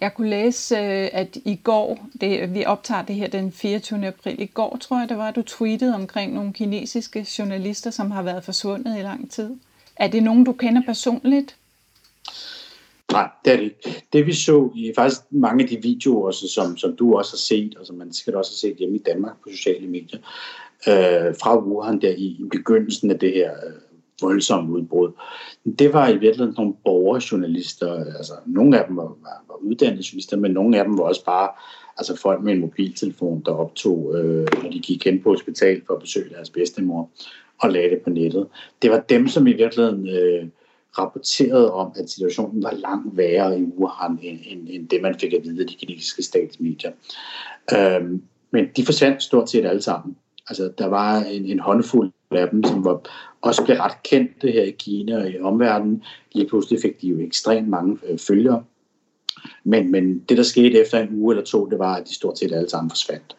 Jeg 0.00 0.14
kunne 0.14 0.30
læse, 0.30 0.76
øh, 0.76 1.08
at 1.12 1.36
i 1.44 1.60
går, 1.64 1.98
det, 2.20 2.54
vi 2.54 2.64
optager 2.64 3.02
det 3.02 3.16
her 3.16 3.28
den 3.28 3.52
24. 3.52 4.06
april, 4.06 4.40
i 4.40 4.46
går 4.46 4.76
tror 4.80 4.98
jeg 4.98 5.08
det 5.08 5.16
var, 5.16 5.28
at 5.28 5.36
du 5.36 5.42
tweetede 5.42 5.94
omkring 5.94 6.34
nogle 6.34 6.52
kinesiske 6.52 7.26
journalister, 7.38 7.90
som 7.90 8.10
har 8.10 8.22
været 8.22 8.44
forsvundet 8.44 8.98
i 8.98 9.02
lang 9.02 9.30
tid. 9.30 9.50
Er 9.96 10.08
det 10.08 10.22
nogen, 10.22 10.44
du 10.44 10.52
kender 10.52 10.82
personligt? 10.86 11.56
Nej, 13.12 13.28
det 13.44 13.52
er 13.52 13.56
det 13.56 13.64
ikke. 13.64 14.04
Det 14.12 14.26
vi 14.26 14.32
så 14.32 14.70
i 14.74 14.92
faktisk 14.96 15.20
mange 15.30 15.62
af 15.62 15.68
de 15.68 15.82
videoer, 15.82 16.30
som, 16.30 16.76
som 16.76 16.96
du 16.96 17.16
også 17.16 17.32
har 17.32 17.38
set, 17.38 17.76
og 17.76 17.86
som 17.86 17.96
man 17.96 18.12
sikkert 18.12 18.34
også 18.34 18.52
har 18.52 18.68
set 18.68 18.76
hjemme 18.76 18.96
i 18.96 19.02
Danmark 19.06 19.34
på 19.42 19.50
sociale 19.50 19.86
medier, 19.86 20.18
øh, 20.88 21.34
fra 21.42 21.64
Wuhan 21.64 22.00
der 22.00 22.10
i, 22.10 22.24
i 22.24 22.44
begyndelsen 22.52 23.10
af 23.10 23.18
det 23.18 23.32
her 23.32 23.50
øh, 23.52 23.72
voldsomme 24.20 24.72
udbrud. 24.72 25.12
Det 25.78 25.92
var 25.92 26.08
i 26.08 26.16
virkeligheden 26.16 26.54
nogle 26.58 26.74
borgerjournalister, 26.84 28.04
altså 28.18 28.32
nogle 28.46 28.78
af 28.80 28.86
dem 28.86 28.96
var, 28.96 29.02
var, 29.02 29.44
var 29.48 29.56
uddannede 29.60 30.04
journalister, 30.12 30.36
men 30.36 30.50
nogle 30.50 30.78
af 30.78 30.84
dem 30.84 30.98
var 30.98 31.04
også 31.04 31.24
bare 31.24 31.48
altså 31.98 32.16
folk 32.16 32.42
med 32.42 32.52
en 32.52 32.60
mobiltelefon, 32.60 33.42
der 33.46 33.52
optog, 33.52 34.14
øh, 34.14 34.46
når 34.62 34.70
de 34.70 34.80
gik 34.80 35.04
hen 35.04 35.22
på 35.22 35.30
hospital 35.30 35.82
for 35.86 35.94
at 35.94 36.00
besøge 36.00 36.30
deres 36.34 36.50
bedstemor 36.50 37.10
og 37.58 37.70
lagde 37.70 37.90
det 37.90 38.00
på 38.04 38.10
nettet. 38.10 38.46
Det 38.82 38.90
var 38.90 39.00
dem, 39.00 39.28
som 39.28 39.46
i 39.46 39.52
virkeligheden 39.52 40.08
øh, 40.08 40.48
rapporterede 40.98 41.72
om, 41.72 41.92
at 41.96 42.10
situationen 42.10 42.62
var 42.62 42.72
langt 42.72 43.16
værre 43.16 43.58
i 43.58 43.62
Wuhan, 43.62 44.18
end, 44.22 44.38
end, 44.46 44.68
end 44.70 44.88
det, 44.88 45.02
man 45.02 45.18
fik 45.20 45.32
at 45.32 45.44
vide 45.44 45.60
af 45.60 45.66
de 45.66 45.74
kinesiske 45.74 46.22
statsmedier. 46.22 46.92
Øh, 47.72 48.20
men 48.50 48.68
de 48.76 48.84
forsvandt 48.84 49.22
stort 49.22 49.50
set 49.50 49.66
alle 49.66 49.82
sammen. 49.82 50.16
Altså, 50.48 50.72
der 50.78 50.86
var 50.86 51.18
en, 51.18 51.46
en 51.46 51.58
håndfuld 51.58 52.12
af 52.30 52.48
dem, 52.50 52.64
som 52.64 52.84
var, 52.84 53.00
også 53.42 53.64
blev 53.64 53.76
ret 53.76 54.02
kendte 54.02 54.50
her 54.50 54.62
i 54.62 54.70
Kina 54.70 55.16
og 55.18 55.30
i 55.30 55.40
omverdenen. 55.40 56.02
Lige 56.32 56.48
pludselig 56.48 56.80
fik 56.82 57.02
de 57.02 57.08
jo 57.08 57.20
ekstremt 57.20 57.68
mange 57.68 57.98
øh, 58.08 58.18
følgere. 58.18 58.64
Men, 59.64 59.90
men 59.90 60.18
det, 60.18 60.36
der 60.36 60.42
skete 60.42 60.80
efter 60.80 60.98
en 60.98 61.08
uge 61.22 61.32
eller 61.34 61.44
to, 61.44 61.66
det 61.66 61.78
var, 61.78 61.94
at 61.94 62.08
de 62.08 62.14
stort 62.14 62.38
set 62.38 62.52
alle 62.52 62.70
sammen 62.70 62.90
forsvandt. 62.90 63.36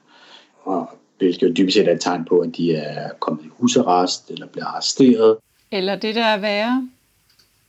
Og 0.63 0.89
hvilket 1.17 1.47
jo 1.47 1.53
dybest 1.53 1.77
set 1.77 1.87
er 1.87 1.93
et 1.93 2.01
tegn 2.01 2.25
på, 2.25 2.39
at 2.39 2.57
de 2.57 2.75
er 2.75 3.09
kommet 3.19 3.45
i 3.45 3.49
husarrest 3.51 4.31
eller 4.31 4.47
bliver 4.47 4.65
arresteret. 4.65 5.37
Eller 5.71 5.95
det, 5.95 6.15
der 6.15 6.23
er 6.23 6.39
værre? 6.39 6.89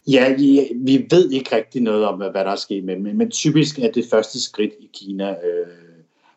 Ja, 0.07 0.35
vi, 0.37 0.61
vi 0.75 1.07
ved 1.11 1.30
ikke 1.30 1.57
rigtig 1.57 1.83
noget 1.83 2.04
om, 2.04 2.18
hvad 2.18 2.33
der 2.33 2.50
er 2.50 2.57
sket 2.57 2.85
med 2.85 2.97
men, 2.97 3.18
men 3.18 3.30
typisk 3.30 3.78
er 3.78 3.90
det 3.90 4.04
første 4.11 4.40
skridt 4.42 4.73
i 4.80 4.90
Kina, 4.92 5.30
øh, 5.30 5.66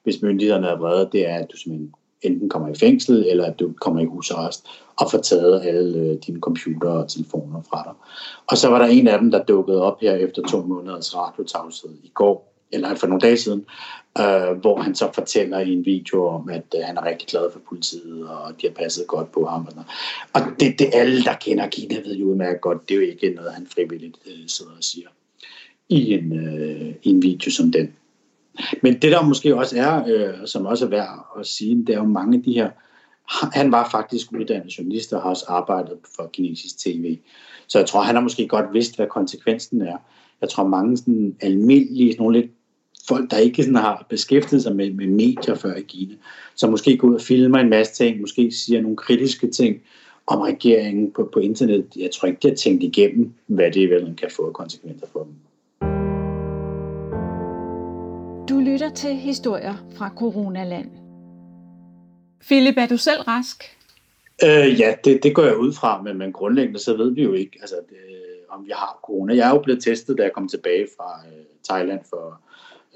hvis 0.04 0.22
myndighederne 0.22 0.68
er 0.68 0.78
vrede, 0.78 1.10
det 1.12 1.30
er, 1.30 1.36
at 1.36 1.48
du 1.52 1.58
simpelthen 1.58 1.94
enten 2.22 2.50
kommer 2.50 2.70
i 2.70 2.76
fængsel, 2.76 3.26
eller 3.28 3.46
at 3.46 3.60
du 3.60 3.74
kommer 3.82 4.02
i 4.02 4.06
husarrest 4.06 4.68
og 4.96 5.12
får 5.12 5.18
taget 5.18 5.62
alle 5.64 6.00
øh, 6.00 6.18
dine 6.28 6.40
computer 6.40 6.90
og 6.90 7.10
telefoner 7.10 7.62
fra 7.70 7.84
dig. 7.84 7.94
Og 8.48 8.58
så 8.58 8.70
var 8.70 8.80
der 8.80 8.86
en 8.86 9.08
af 9.08 9.20
dem, 9.20 9.32
der 9.32 9.44
dukkede 9.44 9.82
op 9.82 10.02
her 10.02 10.16
efter 10.16 10.42
to 10.42 10.62
måneders 10.62 11.16
radiotavshed 11.16 11.90
i 12.04 12.12
går, 12.14 12.52
eller 12.72 12.96
for 12.96 13.08
nogle 13.08 13.22
dage 13.22 13.38
siden, 13.38 13.66
øh, 14.20 14.58
hvor 14.62 14.82
han 14.82 14.96
så 14.96 15.10
fortæller 15.14 15.60
i 15.60 15.74
en 15.74 15.86
video 15.86 16.28
om, 16.28 16.50
at 16.50 16.76
øh, 16.76 16.82
han 16.84 16.98
er 16.98 17.06
rigtig 17.06 17.28
glad 17.28 17.52
for 17.52 17.60
politiet, 17.70 18.30
og 18.30 18.62
de 18.62 18.68
har 18.68 18.74
passet 18.74 19.08
godt 19.08 19.32
på 19.32 19.46
ham. 19.46 19.68
Og 19.78 19.84
og 20.34 20.42
det, 20.60 20.80
det 20.80 20.90
alle, 20.94 21.24
der 21.24 21.34
kender 21.34 21.68
Kina, 21.68 21.96
ved 22.06 22.16
jo 22.16 22.26
udmærket 22.26 22.62
godt, 22.62 22.90
det 22.90 22.96
er 22.96 23.00
jo 23.00 23.08
ikke 23.08 23.30
noget, 23.30 23.52
han 23.52 23.68
frivilligt 23.68 24.18
øh, 24.28 24.48
sidder 24.48 24.72
og 24.72 24.84
siger 24.84 25.08
i 25.90 26.14
en, 26.14 26.48
øh, 26.48 26.94
i 27.04 27.10
en 27.10 27.22
video 27.22 27.52
som 27.52 27.72
den. 27.72 27.94
Men 28.84 28.94
det 28.94 29.12
der 29.12 29.24
måske 29.24 29.56
også 29.56 29.78
er, 29.80 30.04
øh, 30.08 30.48
som 30.48 30.66
også 30.66 30.86
er 30.86 30.90
værd 30.90 31.26
at 31.40 31.48
sige, 31.48 31.76
det 31.88 31.90
er 31.90 32.00
jo 32.00 32.06
mange 32.06 32.38
af 32.38 32.44
de 32.44 32.54
her 32.54 32.70
han 33.54 33.72
var 33.72 33.90
faktisk 33.92 34.32
uddannet 34.32 34.78
journalist 34.78 35.14
og 35.14 35.22
har 35.22 35.30
også 35.30 35.46
arbejdet 35.48 35.98
for 36.16 36.30
kinesisk 36.34 36.78
tv. 36.78 37.18
Så 37.68 37.80
jeg 37.80 37.88
tror, 37.88 38.02
han 38.02 38.16
har 38.16 38.22
måske 38.22 38.48
godt 38.48 38.74
vidst, 38.74 38.96
hvad 38.96 39.08
konsekvensen 39.08 39.82
er. 39.82 39.98
Jeg 40.42 40.50
tror, 40.50 40.68
mange 40.68 40.98
sådan 40.98 41.36
almindelige, 41.42 42.16
nogle 42.18 42.40
lidt 42.40 42.52
folk, 43.08 43.32
der 43.32 43.38
ikke 43.38 43.64
sådan 43.64 43.76
har 43.76 44.06
beskæftiget 44.10 44.64
sig 44.64 44.76
med, 44.76 44.92
med 44.92 45.08
medier 45.08 45.56
før 45.56 45.76
i 45.76 45.82
Kina, 45.82 46.14
så 46.56 46.68
måske 46.68 46.98
går 46.98 47.08
ud 47.08 47.16
og 47.16 47.22
filmer 47.22 47.60
en 47.60 47.70
masse 47.70 47.94
ting, 47.94 48.22
måske 48.22 48.52
siger 48.52 48.82
nogle 48.82 48.98
kritiske 48.98 49.48
ting 49.52 49.82
om 50.28 50.40
regeringen 50.40 51.12
på, 51.12 51.30
på 51.34 51.40
internet. 51.40 51.86
Jeg 51.96 52.10
tror 52.12 52.28
ikke, 52.28 52.40
de 52.44 52.48
har 52.48 52.56
tænkt 52.56 52.84
igennem, 52.84 53.34
hvad 53.48 53.72
det 53.72 53.90
vel 53.90 54.16
kan 54.16 54.30
få 54.36 54.52
konsekvenser 54.52 55.08
for 55.14 55.24
dem. 55.24 55.34
Lytter 58.72 58.90
til 58.90 59.16
historier 59.16 59.76
fra 59.98 60.12
Coronaland. 60.18 60.90
Philip, 62.42 62.78
er 62.78 62.88
du 62.88 62.98
selv 62.98 63.22
rask? 63.22 63.78
Øh, 64.44 64.80
ja, 64.80 64.96
det, 65.04 65.24
det 65.24 65.36
går 65.36 65.44
jeg 65.44 65.58
ud 65.58 65.74
fra, 65.74 66.02
men, 66.02 66.18
men 66.18 66.32
grundlæggende 66.32 66.80
så 66.80 66.98
ved 66.98 67.12
vi 67.12 67.24
jo 67.24 67.34
ikke, 67.34 67.58
altså, 67.62 67.76
det, 67.90 67.98
om 68.50 68.66
vi 68.66 68.72
har 68.76 69.00
corona. 69.04 69.36
Jeg 69.36 69.50
er 69.50 69.54
jo 69.54 69.62
blevet 69.62 69.84
testet, 69.84 70.18
da 70.18 70.24
jeg 70.24 70.34
kom 70.34 70.48
tilbage 70.48 70.88
fra 70.98 71.22
øh, 71.28 71.44
Thailand 71.70 72.00
for 72.10 72.42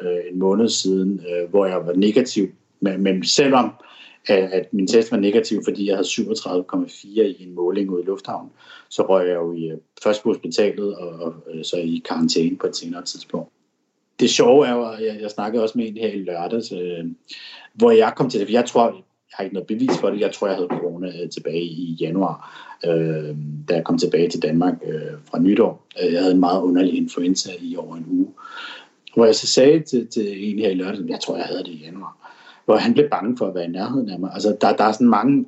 øh, 0.02 0.32
en 0.32 0.40
måned 0.40 0.70
siden, 0.70 1.26
øh, 1.30 1.50
hvor 1.50 1.66
jeg 1.66 1.86
var 1.86 1.94
negativ. 1.94 2.48
Men, 2.80 3.04
men 3.04 3.26
selvom 3.26 3.72
at, 4.28 4.44
at 4.52 4.74
min 4.74 4.88
test 4.88 5.12
var 5.12 5.18
negativ, 5.18 5.64
fordi 5.64 5.88
jeg 5.88 5.96
havde 5.96 6.08
37,4 6.08 7.08
i 7.22 7.44
en 7.44 7.56
måling 7.56 7.90
ude 7.90 8.02
i 8.02 8.06
lufthavnen, 8.06 8.52
så 8.90 9.04
røg 9.10 9.28
jeg 9.28 9.36
jo 9.36 9.54
i, 9.54 9.66
øh, 9.66 9.78
først 10.04 10.24
på 10.24 10.30
hospitalet 10.30 10.96
og, 10.96 11.10
og 11.10 11.34
øh, 11.54 11.64
så 11.64 11.78
i 11.78 12.02
karantæne 12.06 12.58
på 12.58 12.68
et 12.68 12.76
senere 12.76 13.04
tidspunkt. 13.04 13.55
Det 14.20 14.30
sjove 14.30 14.68
er 14.68 14.74
jo, 14.74 14.90
at 14.90 15.06
jeg, 15.06 15.18
jeg 15.22 15.32
snakkede 15.32 15.64
også 15.64 15.78
med 15.78 15.88
en 15.88 15.98
her 15.98 16.08
i 16.08 16.24
lørdags, 16.24 16.72
øh, 16.72 17.06
hvor 17.74 17.92
jeg 17.92 18.14
kom 18.16 18.30
til 18.30 18.40
det, 18.40 18.48
for 18.48 18.52
jeg 18.52 18.66
tror, 18.66 18.86
jeg 18.86 19.34
har 19.34 19.44
ikke 19.44 19.54
noget 19.54 19.68
bevis 19.68 19.98
for 20.00 20.10
det, 20.10 20.20
jeg 20.20 20.32
tror, 20.34 20.48
jeg 20.48 20.56
havde 20.56 20.70
corona 20.70 21.08
øh, 21.08 21.30
tilbage 21.30 21.64
i 21.64 21.98
januar, 22.02 22.68
øh, 22.86 23.36
da 23.70 23.76
jeg 23.76 23.84
kom 23.84 23.98
tilbage 23.98 24.30
til 24.30 24.42
Danmark 24.42 24.74
øh, 24.86 25.18
fra 25.30 25.40
nytår. 25.40 25.88
Øh, 26.04 26.14
jeg 26.14 26.22
havde 26.22 26.34
en 26.34 26.40
meget 26.40 26.62
underlig 26.62 26.98
influenza 26.98 27.52
i 27.60 27.76
over 27.78 27.96
en 27.96 28.06
uge, 28.08 28.28
hvor 29.16 29.26
jeg 29.26 29.36
så 29.36 29.48
sagde 29.48 29.80
til, 29.80 30.08
til 30.08 30.52
en 30.52 30.60
her 30.60 30.70
i 30.70 30.74
lørdag, 30.74 31.10
jeg 31.10 31.20
tror, 31.20 31.36
jeg 31.38 31.46
havde 31.46 31.64
det 31.64 31.68
i 31.68 31.84
januar, 31.86 32.32
hvor 32.66 32.76
han 32.76 32.94
blev 32.94 33.10
bange 33.10 33.38
for 33.38 33.48
at 33.48 33.56
være 33.56 33.66
i 33.66 33.72
nærheden 33.72 34.10
af 34.10 34.20
mig. 34.20 34.30
Altså, 34.34 34.58
der, 34.62 34.76
der 34.76 34.84
er 34.84 34.92
sådan 34.92 35.08
mange 35.08 35.46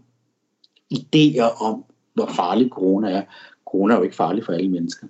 idéer 0.94 1.64
om, 1.64 1.84
hvor 2.14 2.26
farlig 2.26 2.70
corona 2.70 3.12
er. 3.12 3.22
Corona 3.66 3.94
er 3.94 3.98
jo 3.98 4.04
ikke 4.04 4.16
farlig 4.16 4.46
for 4.46 4.54
alle 4.54 4.70
mennesker. 4.70 5.08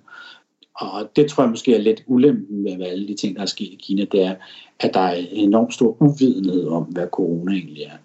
Og 0.78 1.10
det 1.16 1.30
tror 1.30 1.42
jeg 1.42 1.50
måske 1.50 1.74
er 1.74 1.80
lidt 1.80 2.02
ulempen 2.06 2.62
med 2.62 2.86
alle 2.86 3.08
de 3.08 3.14
ting, 3.14 3.36
der 3.36 3.42
er 3.42 3.46
sket 3.46 3.72
i 3.72 3.78
Kina, 3.82 4.04
det 4.12 4.22
er, 4.22 4.34
at 4.80 4.94
der 4.94 5.00
er 5.00 5.14
en 5.14 5.26
enormt 5.32 5.74
stor 5.74 5.96
uvidenhed 6.02 6.68
om, 6.68 6.82
hvad 6.82 7.06
corona 7.06 7.52
egentlig 7.52 7.82
er. 7.82 7.96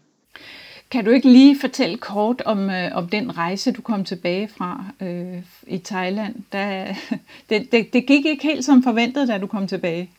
Kan 0.91 1.05
du 1.05 1.11
ikke 1.11 1.29
lige 1.29 1.59
fortælle 1.61 1.97
kort 1.97 2.41
om, 2.45 2.69
øh, 2.69 2.91
om 2.93 3.07
den 3.07 3.37
rejse, 3.37 3.71
du 3.71 3.81
kom 3.81 4.03
tilbage 4.03 4.47
fra 4.47 4.85
øh, 5.01 5.43
i 5.67 5.77
Thailand? 5.77 6.35
Da, 6.53 6.95
det, 7.49 7.71
det, 7.71 7.93
det 7.93 8.07
gik 8.07 8.25
ikke 8.25 8.43
helt 8.43 8.65
som 8.65 8.83
forventet, 8.83 9.27
da 9.27 9.37
du 9.37 9.47
kom 9.47 9.67
tilbage. 9.67 10.09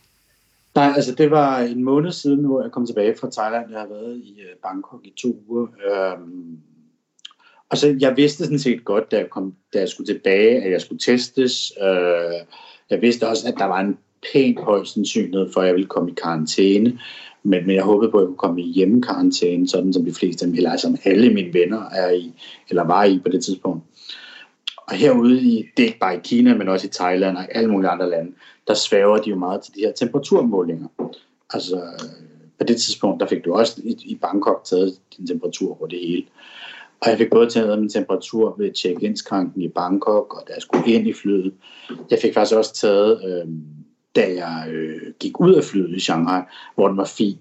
Nej, 0.74 0.92
altså 0.96 1.14
det 1.14 1.30
var 1.30 1.58
en 1.58 1.84
måned 1.84 2.12
siden, 2.12 2.44
hvor 2.44 2.62
jeg 2.62 2.70
kom 2.70 2.86
tilbage 2.86 3.14
fra 3.20 3.30
Thailand. 3.30 3.70
Jeg 3.70 3.80
har 3.80 3.86
været 3.86 4.16
i 4.16 4.40
øh, 4.40 4.56
Bangkok 4.62 5.00
i 5.04 5.12
to 5.16 5.36
uger. 5.48 5.66
Øhm, 5.90 6.58
og 7.74 7.78
så 7.78 7.96
jeg 8.00 8.16
vidste 8.16 8.44
sådan 8.44 8.58
set 8.58 8.84
godt, 8.84 9.10
da 9.10 9.16
jeg, 9.16 9.30
kom, 9.30 9.54
da 9.72 9.78
jeg 9.78 9.88
skulle 9.88 10.14
tilbage, 10.14 10.62
at 10.62 10.72
jeg 10.72 10.80
skulle 10.80 10.98
testes. 10.98 11.72
Øh, 11.82 12.46
jeg 12.90 13.02
vidste 13.02 13.28
også, 13.28 13.48
at 13.48 13.54
der 13.58 13.64
var 13.64 13.80
en 13.80 13.98
pænt 14.32 14.60
høj 14.60 14.84
sandsynlighed 14.84 15.52
for, 15.52 15.60
at 15.60 15.66
jeg 15.66 15.74
ville 15.74 15.88
komme 15.88 16.10
i 16.10 16.14
karantæne. 16.22 16.98
Men, 17.42 17.66
men 17.66 17.76
jeg 17.76 17.84
håbede 17.84 18.10
på, 18.10 18.18
at 18.18 18.22
jeg 18.22 18.26
kunne 18.26 18.36
komme 18.36 18.62
i 18.62 18.72
hjemmekarantæne, 18.72 19.68
sådan 19.68 19.92
som 19.92 20.04
de 20.04 20.14
fleste, 20.14 20.46
eller 20.56 20.76
som 20.76 20.96
alle 21.04 21.30
mine 21.30 21.54
venner 21.54 21.82
er 21.92 22.10
i, 22.10 22.32
eller 22.68 22.84
var 22.84 23.04
i 23.04 23.18
på 23.18 23.28
det 23.28 23.44
tidspunkt. 23.44 23.84
Og 24.76 24.94
herude 24.94 25.42
i, 25.42 25.64
det 25.76 25.82
er 25.82 25.86
ikke 25.86 25.98
bare 25.98 26.16
i 26.16 26.20
Kina, 26.24 26.54
men 26.54 26.68
også 26.68 26.86
i 26.86 26.90
Thailand 26.90 27.36
og 27.36 27.56
alle 27.56 27.70
mulige 27.70 27.90
andre 27.90 28.10
lande, 28.10 28.32
der 28.66 28.74
svæver 28.74 29.18
de 29.18 29.30
jo 29.30 29.36
meget 29.36 29.62
til 29.62 29.74
de 29.74 29.80
her 29.80 29.92
temperaturmålinger. 29.92 30.88
Altså 31.54 31.82
på 32.58 32.64
det 32.64 32.76
tidspunkt, 32.76 33.20
der 33.20 33.26
fik 33.26 33.44
du 33.44 33.54
også 33.54 33.80
i, 33.84 33.96
i 34.04 34.14
Bangkok 34.14 34.64
taget 34.64 34.98
din 35.16 35.26
temperatur 35.26 35.74
på 35.74 35.86
det 35.90 35.98
hele. 35.98 36.24
Og 37.04 37.10
jeg 37.10 37.18
fik 37.18 37.30
både 37.30 37.50
taget 37.50 37.78
min 37.78 37.88
temperatur 37.88 38.54
ved 38.58 38.74
check-in-skranken 38.74 39.62
i 39.62 39.68
Bangkok, 39.68 40.34
og 40.34 40.44
da 40.48 40.52
jeg 40.52 40.62
skulle 40.62 40.92
ind 40.92 41.08
i 41.08 41.12
flyet. 41.12 41.54
Jeg 42.10 42.18
fik 42.22 42.34
faktisk 42.34 42.56
også 42.56 42.74
taget, 42.74 43.20
øh, 43.24 43.48
da 44.16 44.34
jeg 44.34 44.68
øh, 44.72 45.12
gik 45.20 45.40
ud 45.40 45.54
af 45.54 45.64
flyet 45.64 45.96
i 45.96 46.00
Shanghai, 46.00 46.42
hvor 46.74 46.88
den 46.88 46.96
var 46.96 47.04
fin. 47.04 47.38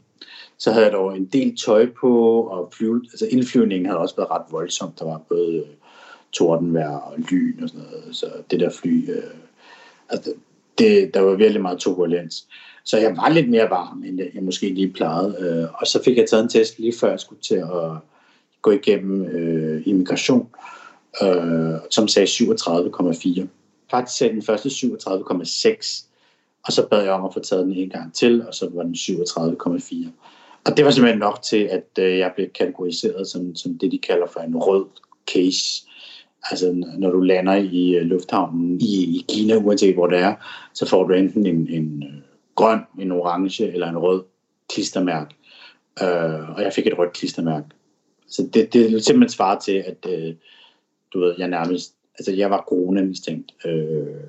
Så 0.57 0.71
havde 0.71 0.85
jeg 0.85 0.93
dog 0.93 1.17
en 1.17 1.25
del 1.25 1.57
tøj 1.57 1.89
på, 2.01 2.41
og 2.41 2.73
flyve, 2.73 3.01
altså 3.05 3.27
indflyvningen 3.31 3.85
havde 3.85 3.99
også 3.99 4.15
været 4.15 4.31
ret 4.31 4.45
voldsomt. 4.51 4.99
Der 4.99 5.05
var 5.05 5.21
både 5.29 5.55
øh, 5.55 5.75
tordenvejr 6.31 6.97
og 6.97 7.13
lyn 7.17 7.63
og 7.63 7.69
sådan 7.69 7.85
noget. 7.91 8.15
Så 8.15 8.25
det 8.51 8.59
der 8.59 8.69
fly, 8.69 9.09
øh, 9.09 9.23
altså 10.09 10.33
det, 10.77 11.13
der 11.13 11.21
var 11.21 11.35
virkelig 11.35 11.61
meget 11.61 11.79
turbulens. 11.79 12.47
Så 12.85 12.97
jeg 12.97 13.17
var 13.17 13.29
lidt 13.29 13.49
mere 13.49 13.69
varm, 13.69 14.03
end 14.03 14.21
jeg, 14.35 14.43
måske 14.43 14.69
lige 14.69 14.93
plejede. 14.93 15.35
Øh, 15.39 15.81
og 15.81 15.87
så 15.87 16.03
fik 16.03 16.17
jeg 16.17 16.29
taget 16.29 16.43
en 16.43 16.49
test 16.49 16.79
lige 16.79 16.93
før 16.99 17.09
jeg 17.09 17.19
skulle 17.19 17.41
til 17.41 17.55
at 17.55 17.97
gå 18.63 18.71
igennem 18.71 19.25
øh, 19.25 19.81
immigration, 19.85 20.49
øh, 21.23 21.75
som 21.89 22.07
sagde 22.07 22.27
37,4. 22.27 23.47
Faktisk 23.91 24.17
sagde 24.17 24.33
den 24.33 24.41
første 24.41 24.69
37,6, 24.69 26.05
og 26.65 26.73
så 26.73 26.87
bad 26.91 27.03
jeg 27.03 27.11
om 27.11 27.25
at 27.25 27.33
få 27.33 27.39
taget 27.39 27.65
den 27.65 27.73
en 27.73 27.89
gang 27.89 28.13
til, 28.13 28.47
og 28.47 28.53
så 28.53 28.69
var 28.73 28.83
den 28.83 28.95
37,4. 28.95 30.09
Og 30.65 30.77
det 30.77 30.85
var 30.85 30.91
simpelthen 30.91 31.19
nok 31.19 31.41
til, 31.41 31.63
at 31.63 31.87
øh, 31.99 32.17
jeg 32.17 32.31
blev 32.35 32.49
kategoriseret 32.49 33.27
som, 33.27 33.55
som 33.55 33.77
det, 33.77 33.91
de 33.91 33.97
kalder 33.97 34.27
for 34.27 34.39
en 34.39 34.57
rød 34.57 34.85
case. 35.33 35.83
Altså, 36.51 36.85
når 36.97 37.11
du 37.11 37.19
lander 37.19 37.55
i 37.55 37.95
øh, 37.95 38.05
lufthavnen 38.05 38.81
i, 38.81 39.17
i 39.17 39.25
Kina, 39.29 39.55
uanset 39.55 39.93
hvor 39.93 40.07
det 40.07 40.19
er, 40.19 40.35
så 40.73 40.89
får 40.89 41.03
du 41.03 41.13
enten 41.13 41.45
en, 41.45 41.67
en 41.69 42.03
øh, 42.03 42.21
grøn, 42.55 42.79
en 42.99 43.11
orange 43.11 43.71
eller 43.71 43.89
en 43.89 43.97
rød 43.97 44.23
klistermærke. 44.73 45.35
Øh, 46.03 46.49
og 46.49 46.61
jeg 46.61 46.73
fik 46.73 46.87
et 46.87 46.97
rødt 46.97 47.13
klistermærke. 47.13 47.67
Så 48.33 48.49
det, 48.53 48.73
det 48.73 49.05
simpelthen 49.05 49.29
svarer 49.29 49.59
til, 49.59 49.83
at 49.85 50.05
øh, 50.09 50.35
du 51.13 51.19
ved, 51.19 51.35
jeg 51.37 51.47
nærmest, 51.47 51.93
altså 52.19 52.31
jeg 52.31 52.49
var 52.49 52.65
corona 52.67 53.01
mistænkt. 53.01 53.51
Øh, 53.65 54.23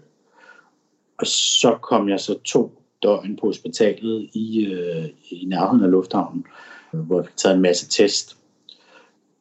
og 1.19 1.27
så 1.27 1.79
kom 1.83 2.09
jeg 2.09 2.21
så 2.21 2.39
to 2.45 2.73
døgn 3.03 3.37
på 3.37 3.47
hospitalet 3.47 4.31
i, 4.33 4.67
øh, 4.67 5.05
i 5.31 5.45
nærheden 5.45 5.85
af 5.85 5.91
lufthavnen, 5.91 6.45
øh, 6.95 7.01
hvor 7.01 7.17
jeg 7.17 7.27
fik 7.27 7.37
taget 7.37 7.57
en 7.57 7.63
masse 7.63 7.89
test 7.89 8.37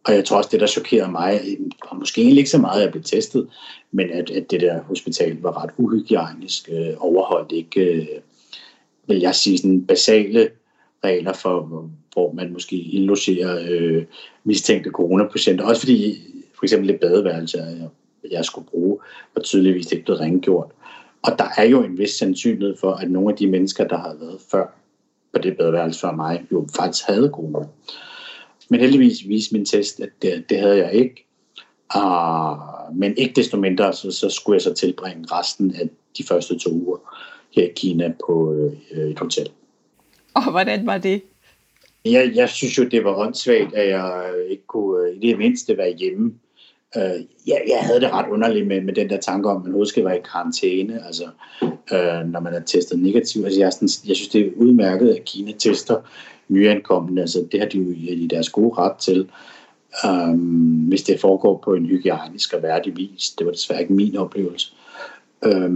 og 0.06 0.14
jeg 0.14 0.26
tror 0.26 0.38
også, 0.38 0.50
det 0.52 0.60
der 0.60 0.68
chokerede 0.68 1.12
mig, 1.12 1.42
og 1.82 1.98
måske 1.98 2.22
egentlig 2.22 2.38
ikke 2.38 2.50
så 2.50 2.58
meget, 2.58 2.78
at 2.78 2.84
jeg 2.84 2.92
blev 2.92 3.04
testet, 3.04 3.50
men 3.92 4.10
at, 4.10 4.30
at 4.32 4.52
det 4.52 4.62
der 4.62 4.82
hospital 4.82 5.42
var 5.42 5.64
ret 5.64 5.70
uhygiejnisk, 5.78 6.70
øh, 6.72 6.94
overholdt 6.98 7.52
ikke, 7.52 7.82
øh, 7.82 8.08
vil 9.08 9.20
jeg 9.20 9.36
sige, 9.36 9.58
sådan 9.58 9.86
basale 9.86 10.50
regler 11.04 11.34
for, 11.34 11.90
hvor 12.14 12.32
man 12.32 12.54
måske 12.54 12.76
indlogerer 12.76 13.66
øh, 13.70 14.04
mistænkte 14.44 14.90
coronapatienter. 14.90 15.66
Også 15.66 15.82
fordi 15.82 16.18
for 16.56 16.66
eksempel 16.66 16.90
det 16.90 17.00
badeværelse, 17.00 17.58
jeg, 17.58 17.90
jeg 18.32 18.46
skulle 18.46 18.68
bruge, 18.68 19.00
var 19.36 19.42
tydeligvis 19.42 19.92
ikke 19.92 20.04
blevet 20.04 20.22
rengjort. 20.22 20.72
Og 21.22 21.32
der 21.38 21.48
er 21.58 21.64
jo 21.64 21.84
en 21.84 21.98
vis 21.98 22.10
sandsynlighed 22.10 22.76
for, 22.78 22.92
at 22.92 23.12
nogle 23.12 23.30
af 23.30 23.38
de 23.38 23.48
mennesker, 23.48 23.88
der 23.88 23.98
har 23.98 24.16
været 24.20 24.40
før 24.52 24.66
på 25.34 25.40
det 25.40 25.58
badeværelse 25.58 26.00
før 26.00 26.12
mig, 26.12 26.46
jo 26.52 26.68
faktisk 26.76 27.08
havde 27.08 27.32
corona. 27.34 27.68
Men 28.70 28.80
heldigvis 28.80 29.28
viste 29.28 29.56
min 29.56 29.66
test, 29.66 30.00
at 30.00 30.10
det, 30.22 30.50
det 30.50 30.60
havde 30.60 30.78
jeg 30.78 30.94
ikke. 30.94 31.28
Uh, 31.96 32.98
men 32.98 33.18
ikke 33.18 33.34
desto 33.36 33.58
mindre, 33.58 33.94
så, 33.94 34.12
så 34.12 34.30
skulle 34.30 34.56
jeg 34.56 34.62
så 34.62 34.74
tilbringe 34.74 35.26
resten 35.32 35.76
af 35.76 35.90
de 36.18 36.24
første 36.24 36.60
to 36.60 36.70
uger 36.72 36.98
her 37.52 37.64
i 37.64 37.72
Kina 37.76 38.14
på 38.26 38.54
øh, 38.54 39.10
et 39.10 39.20
hotel. 39.20 39.50
Og 40.34 40.52
hvordan 40.52 40.86
var 40.86 40.98
det? 40.98 41.22
Jeg, 42.06 42.32
jeg 42.36 42.50
synes 42.50 42.78
jo, 42.78 42.84
det 42.84 43.04
var 43.04 43.16
åndssvagt, 43.16 43.74
at 43.74 43.90
jeg 43.90 44.34
ikke 44.50 44.68
kunne 44.68 45.08
øh, 45.08 45.16
i 45.22 45.28
det 45.28 45.38
mindste 45.38 45.78
være 45.78 45.94
hjemme. 45.94 46.34
Øh, 46.98 47.22
jeg, 47.48 47.64
jeg 47.68 47.80
havde 47.82 48.02
det 48.02 48.12
ret 48.12 48.30
underligt 48.30 48.68
med, 48.68 48.82
med 48.82 48.94
den 48.94 49.10
der 49.10 49.18
tanke 49.18 49.50
om, 49.50 49.58
at 49.58 49.62
man 49.62 49.68
overhovedet 49.68 49.90
skal 49.90 50.06
være 50.06 50.18
i 50.18 50.28
karantæne, 50.32 51.06
altså, 51.06 51.24
øh, 51.64 52.32
når 52.32 52.40
man 52.40 52.54
er 52.54 52.60
testet 52.60 53.00
negativ. 53.00 53.44
Altså, 53.44 53.60
jeg, 53.60 53.74
sådan, 53.74 53.90
jeg 54.08 54.16
synes, 54.16 54.28
det 54.30 54.42
er 54.42 54.52
udmærket, 54.56 55.10
at 55.10 55.26
Kina 55.26 55.52
tester 55.52 56.02
nyankomne. 56.48 57.22
Altså, 57.22 57.48
det 57.52 57.60
har 57.60 57.68
de 57.68 57.78
jo 57.78 57.92
i 57.98 58.28
deres 58.28 58.50
gode 58.50 58.76
ret 58.78 58.98
til, 58.98 59.30
øh, 60.06 60.40
hvis 60.88 61.04
det 61.04 61.20
foregår 61.20 61.62
på 61.64 61.74
en 61.74 61.86
hygiejnisk 61.86 62.54
og 62.54 62.64
værdig 62.64 62.98
vis. 62.98 63.30
Det 63.38 63.46
var 63.46 63.52
desværre 63.52 63.82
ikke 63.82 63.94
min 63.94 64.18
oplevelse. 64.18 64.74
Øh, 65.46 65.72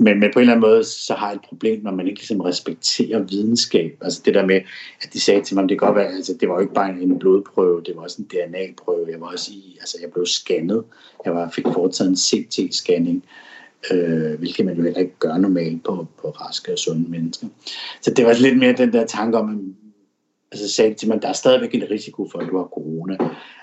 men, 0.00 0.20
men 0.20 0.30
på 0.32 0.38
en 0.38 0.40
eller 0.40 0.52
anden 0.52 0.70
måde, 0.70 0.84
så 0.84 1.14
har 1.14 1.28
jeg 1.28 1.34
et 1.34 1.42
problem, 1.48 1.82
når 1.82 1.90
man 1.90 2.08
ikke 2.08 2.20
ligesom 2.20 2.40
respekterer 2.40 3.18
videnskab. 3.18 3.98
Altså 4.00 4.22
det 4.24 4.34
der 4.34 4.46
med, 4.46 4.60
at 5.02 5.12
de 5.12 5.20
sagde 5.20 5.42
til 5.42 5.54
mig, 5.54 5.64
at 5.64 5.68
det 5.68 5.78
kan 5.78 5.86
godt 5.86 5.96
være, 5.96 6.14
altså 6.14 6.36
det 6.40 6.48
var 6.48 6.54
jo 6.54 6.60
ikke 6.60 6.74
bare 6.74 6.90
en 6.90 7.18
blodprøve, 7.18 7.82
det 7.86 7.96
var 7.96 8.02
også 8.02 8.22
en 8.22 8.28
DNA-prøve. 8.28 9.06
Jeg 9.10 9.20
var 9.20 9.26
også 9.26 9.50
i, 9.52 9.76
altså 9.80 9.98
jeg 10.02 10.12
blev 10.12 10.26
scannet. 10.26 10.84
Jeg 11.24 11.34
var, 11.34 11.50
fik 11.50 11.64
foretaget 11.74 12.08
en 12.08 12.16
CT-scanning 12.16 13.24
øh, 13.90 14.38
hvilket 14.38 14.66
man 14.66 14.76
jo 14.76 14.82
heller 14.82 15.00
ikke 15.00 15.18
gør 15.18 15.36
normalt 15.36 15.84
på, 15.84 16.06
på 16.22 16.30
raske 16.30 16.72
og 16.72 16.78
sunde 16.78 17.10
mennesker. 17.10 17.46
Så 18.00 18.10
det 18.10 18.26
var 18.26 18.32
lidt 18.32 18.58
mere 18.58 18.72
den 18.72 18.92
der 18.92 19.06
tanke 19.06 19.38
om, 19.38 19.74
altså 20.52 20.68
sagde 20.68 20.94
til 20.94 21.08
mig, 21.08 21.16
at 21.16 21.22
der 21.22 21.28
er 21.28 21.32
stadigvæk 21.32 21.74
en 21.74 21.90
risiko 21.90 22.28
for, 22.32 22.38
at 22.38 22.48
du 22.50 22.56
har 22.56 22.64
corona, 22.64 23.16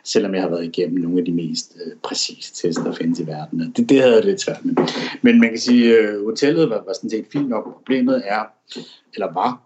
selvom 0.03 0.33
jeg 0.33 0.41
har 0.41 0.49
været 0.49 0.65
igennem 0.65 0.99
nogle 0.99 1.19
af 1.19 1.25
de 1.25 1.31
mest 1.31 1.77
øh, 1.85 1.91
præcise 2.03 2.53
tests, 2.53 2.83
der 2.83 2.93
findes 2.93 3.19
i 3.19 3.27
verden. 3.27 3.73
Det, 3.77 3.89
det 3.89 4.01
havde 4.01 4.15
jeg 4.15 4.25
lidt 4.25 4.41
svært 4.41 4.65
med. 4.65 4.75
Men 5.21 5.39
man 5.39 5.49
kan 5.49 5.59
sige, 5.59 5.97
at 5.97 6.05
øh, 6.05 6.25
hotellet 6.25 6.69
var, 6.69 6.83
var 6.85 6.93
sådan 6.93 7.09
set 7.09 7.25
fint 7.31 7.49
nok. 7.49 7.73
Problemet 7.73 8.23
er, 8.25 8.43
eller 9.13 9.33
var, 9.33 9.61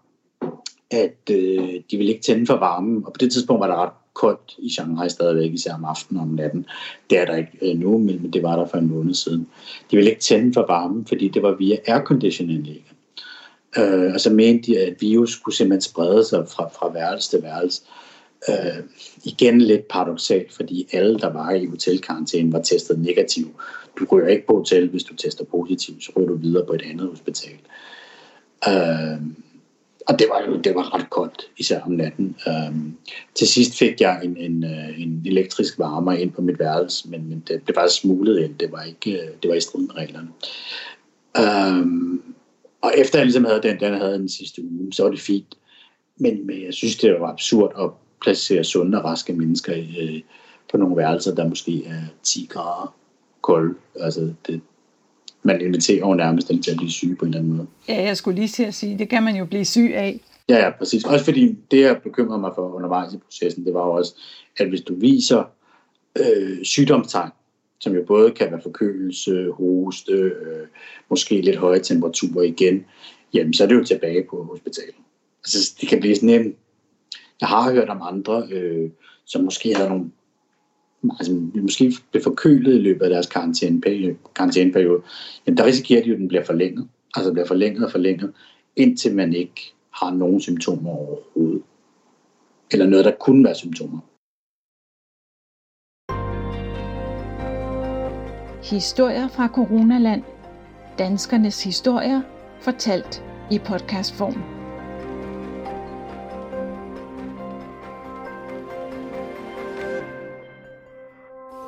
at 0.90 1.30
øh, 1.30 1.80
de 1.90 1.96
ville 1.96 2.12
ikke 2.12 2.22
tænde 2.22 2.46
for 2.46 2.56
varmen, 2.56 3.02
og 3.06 3.12
på 3.12 3.18
det 3.18 3.32
tidspunkt 3.32 3.60
var 3.60 3.66
der 3.66 3.82
ret 3.82 3.92
koldt 4.14 4.54
i 4.58 4.70
Shanghai 4.70 5.08
stadigvæk, 5.08 5.52
især 5.52 5.74
om 5.74 5.84
aftenen 5.84 6.20
og 6.20 6.28
om 6.28 6.34
natten. 6.34 6.66
Det 7.10 7.18
er 7.18 7.24
der 7.24 7.36
ikke 7.36 7.58
øh, 7.62 7.78
nu, 7.78 7.98
men 7.98 8.32
det 8.32 8.42
var 8.42 8.56
der 8.56 8.66
for 8.66 8.78
en 8.78 8.90
måned 8.90 9.14
siden. 9.14 9.48
De 9.90 9.96
ville 9.96 10.10
ikke 10.10 10.22
tænde 10.22 10.54
for 10.54 10.66
varmen, 10.68 11.06
fordi 11.06 11.28
det 11.28 11.42
var 11.42 11.54
via 11.54 11.76
airconditioning 11.86 12.68
Øh, 13.78 14.14
og 14.14 14.20
så 14.20 14.30
mente 14.30 14.72
de, 14.72 14.78
at 14.78 14.94
virus 15.00 15.36
kunne 15.36 15.52
simpelthen 15.52 15.80
sprede 15.80 16.24
sig 16.24 16.48
fra, 16.48 16.68
fra 16.68 16.92
værelse 16.92 17.30
til 17.30 17.42
værelse. 17.42 17.82
Øh, 18.48 18.84
igen 19.24 19.60
lidt 19.60 19.88
paradoxalt, 19.88 20.52
fordi 20.52 20.88
alle, 20.92 21.18
der 21.18 21.32
var 21.32 21.50
i 21.50 21.66
hotelkarantæne, 21.66 22.52
var 22.52 22.62
testet 22.62 22.98
negativ. 22.98 23.60
Du 23.98 24.06
ryger 24.12 24.28
ikke 24.28 24.46
på 24.46 24.56
hotel, 24.56 24.88
hvis 24.88 25.04
du 25.04 25.14
tester 25.14 25.44
positiv, 25.44 26.00
så 26.00 26.12
ryger 26.16 26.28
du 26.28 26.36
videre 26.36 26.66
på 26.66 26.72
et 26.72 26.82
andet 26.90 27.08
hospital. 27.08 27.58
Øh, 28.68 29.20
og 30.08 30.18
det 30.18 30.26
var 30.30 30.44
jo 30.48 30.60
det 30.60 30.74
var 30.74 30.94
ret 30.94 31.10
koldt, 31.10 31.50
især 31.58 31.80
om 31.80 31.92
natten. 31.92 32.36
Um, 32.46 32.96
til 33.34 33.48
sidst 33.48 33.78
fik 33.78 34.00
jeg 34.00 34.20
en, 34.24 34.36
en, 34.36 34.64
øh, 34.64 35.02
en 35.02 35.22
elektrisk 35.26 35.78
varmer 35.78 36.12
ind 36.12 36.32
på 36.32 36.42
mit 36.42 36.58
værelse, 36.58 37.08
men, 37.08 37.28
men 37.28 37.44
det 37.48 37.62
blev 37.62 37.74
bare 37.74 37.88
smuglet 37.88 38.40
ind. 38.40 38.54
Det 38.54 38.72
var, 38.72 38.82
ikke, 38.82 39.12
øh, 39.12 39.28
det 39.42 39.48
var 39.50 39.54
i 39.54 39.60
strid 39.60 39.80
med 39.80 39.96
reglerne. 39.96 40.28
Um, 41.38 42.22
og 42.82 42.92
efter 42.96 43.18
jeg 43.18 43.26
ligesom 43.26 43.44
havde 43.44 43.62
den, 43.62 43.80
den 43.80 43.94
havde 43.94 44.18
den 44.18 44.28
sidste 44.28 44.62
uge, 44.64 44.92
så 44.92 45.02
var 45.02 45.10
det 45.10 45.20
fint. 45.20 45.54
Men, 46.16 46.46
men 46.46 46.62
jeg 46.64 46.74
synes, 46.74 46.96
det 46.96 47.20
var 47.20 47.28
absurd 47.32 47.72
at 47.80 47.90
placere 48.22 48.64
sunde 48.64 48.98
og 48.98 49.04
raske 49.04 49.32
mennesker 49.32 49.74
i, 49.74 49.96
øh, 50.00 50.20
på 50.70 50.76
nogle 50.76 50.96
værelser, 50.96 51.34
der 51.34 51.48
måske 51.48 51.84
er 51.86 52.02
10 52.22 52.46
grader 52.50 52.94
kold. 53.42 53.76
Altså, 54.00 54.32
det, 54.46 54.60
man 55.42 55.60
inviterer 55.60 56.08
jo 56.08 56.14
nærmest 56.14 56.48
dem 56.48 56.62
til 56.62 56.70
at 56.70 56.76
blive 56.76 56.90
syge 56.90 57.16
på 57.16 57.24
en 57.24 57.28
eller 57.28 57.40
anden 57.40 57.56
måde. 57.56 57.68
Ja, 57.88 58.02
jeg 58.02 58.16
skulle 58.16 58.34
lige 58.34 58.48
til 58.48 58.62
at 58.62 58.74
sige, 58.74 58.98
det 58.98 59.08
kan 59.08 59.22
man 59.22 59.36
jo 59.36 59.44
blive 59.44 59.64
syg 59.64 59.92
af. 59.94 60.20
Ja, 60.48 60.64
ja, 60.64 60.70
præcis. 60.70 61.04
Også 61.04 61.24
fordi 61.24 61.58
det, 61.70 61.80
jeg 61.80 62.00
bekymrede 62.02 62.40
mig 62.40 62.52
for 62.54 62.74
undervejs 62.74 63.14
i 63.14 63.18
processen, 63.18 63.64
det 63.64 63.74
var 63.74 63.86
jo 63.86 63.92
også, 63.92 64.14
at 64.56 64.68
hvis 64.68 64.80
du 64.80 64.94
viser 64.94 65.44
øh, 66.18 66.64
sygdomstegn, 66.64 67.30
som 67.82 67.94
jo 67.94 68.04
både 68.06 68.30
kan 68.30 68.50
være 68.50 68.62
forkølelse, 68.62 69.50
hoste, 69.50 70.12
øh, 70.12 70.66
måske 71.10 71.40
lidt 71.40 71.56
høje 71.56 71.80
temperaturer 71.80 72.42
igen, 72.42 72.84
jamen 73.34 73.54
så 73.54 73.64
er 73.64 73.68
det 73.68 73.74
jo 73.74 73.84
tilbage 73.84 74.26
på 74.30 74.42
hospitalet. 74.50 74.94
Altså 75.44 75.74
det 75.80 75.88
kan 75.88 76.00
blive 76.00 76.14
sådan 76.14 76.28
en, 76.28 76.54
jeg 77.40 77.48
har 77.48 77.72
hørt 77.72 77.88
om 77.88 78.02
andre, 78.02 78.48
øh, 78.52 78.90
som 79.24 79.44
måske 79.44 79.74
havde 79.74 79.88
nogle 79.88 80.10
altså, 81.18 81.32
måske 81.54 81.92
blev 82.10 82.22
forkølet 82.22 82.74
i 82.74 82.78
løbet 82.78 83.04
af 83.04 83.10
deres 83.10 83.26
karantæneperiode, 83.26 84.16
karantæneperiode, 84.34 85.02
jamen 85.46 85.56
der 85.56 85.64
risikerer 85.64 86.02
de 86.02 86.08
jo, 86.08 86.14
at 86.14 86.20
den 86.20 86.28
bliver 86.28 86.44
forlænget. 86.44 86.88
Altså 87.14 87.32
bliver 87.32 87.46
forlænget 87.46 87.84
og 87.84 87.90
forlænget, 87.90 88.32
indtil 88.76 89.14
man 89.14 89.32
ikke 89.32 89.74
har 89.90 90.14
nogen 90.14 90.40
symptomer 90.40 90.90
overhovedet. 90.90 91.62
Eller 92.72 92.86
noget, 92.86 93.04
der 93.04 93.10
kunne 93.10 93.44
være 93.44 93.54
symptomer. 93.54 93.98
Historier 98.62 99.28
fra 99.28 99.48
Coronaland. 99.48 100.22
Danskernes 100.98 101.64
historier 101.64 102.20
fortalt 102.60 103.24
i 103.50 103.58
podcastform. 103.58 104.42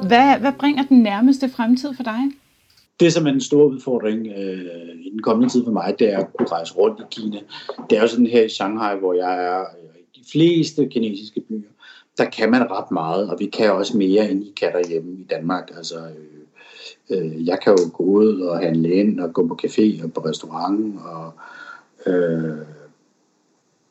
Hvad, 0.09 0.41
hvad 0.41 0.53
bringer 0.59 0.83
den 0.83 1.03
nærmeste 1.03 1.49
fremtid 1.49 1.95
for 1.97 2.03
dig? 2.03 2.21
Det, 3.01 3.13
som 3.13 3.27
er 3.27 3.31
den 3.31 3.41
store 3.41 3.71
udfordring 3.71 4.27
øh, 4.27 4.59
i 5.05 5.11
den 5.11 5.23
kommende 5.23 5.53
tid 5.53 5.65
for 5.65 5.73
mig, 5.73 5.95
det 5.99 6.13
er 6.13 6.19
at 6.19 6.27
kunne 6.39 6.49
rejse 6.49 6.75
rundt 6.75 7.01
i 7.01 7.05
Kina. 7.11 7.39
Det 7.91 7.99
er 7.99 8.03
jo 8.03 8.09
sådan 8.09 8.27
her 8.27 8.43
i 8.43 8.49
Shanghai, 8.49 8.99
hvor 8.99 9.15
jeg 9.15 9.45
er 9.45 9.65
i 10.15 10.19
de 10.21 10.25
fleste 10.33 10.89
kinesiske 10.89 11.41
byer, 11.41 11.71
der 12.19 12.25
kan 12.25 12.51
man 12.51 12.71
ret 12.71 12.91
meget, 12.91 13.31
og 13.31 13.37
vi 13.41 13.47
kan 13.47 13.73
også 13.73 13.97
mere, 13.97 14.31
end 14.31 14.45
I 14.45 14.53
kan 14.57 14.73
derhjemme 14.73 15.13
i 15.13 15.25
Danmark. 15.31 15.71
Altså, 15.77 15.97
øh, 15.99 16.44
øh, 17.11 17.47
jeg 17.47 17.59
kan 17.63 17.73
jo 17.73 17.91
gå 17.93 18.05
ud 18.05 18.41
og 18.41 18.59
handle 18.59 18.93
ind 18.93 19.21
og 19.21 19.33
gå 19.33 19.47
på 19.47 19.59
café 19.67 20.05
og 20.05 20.13
på 20.13 20.21
restaurant, 20.21 21.01
og 21.01 21.33
øh, 22.13 22.59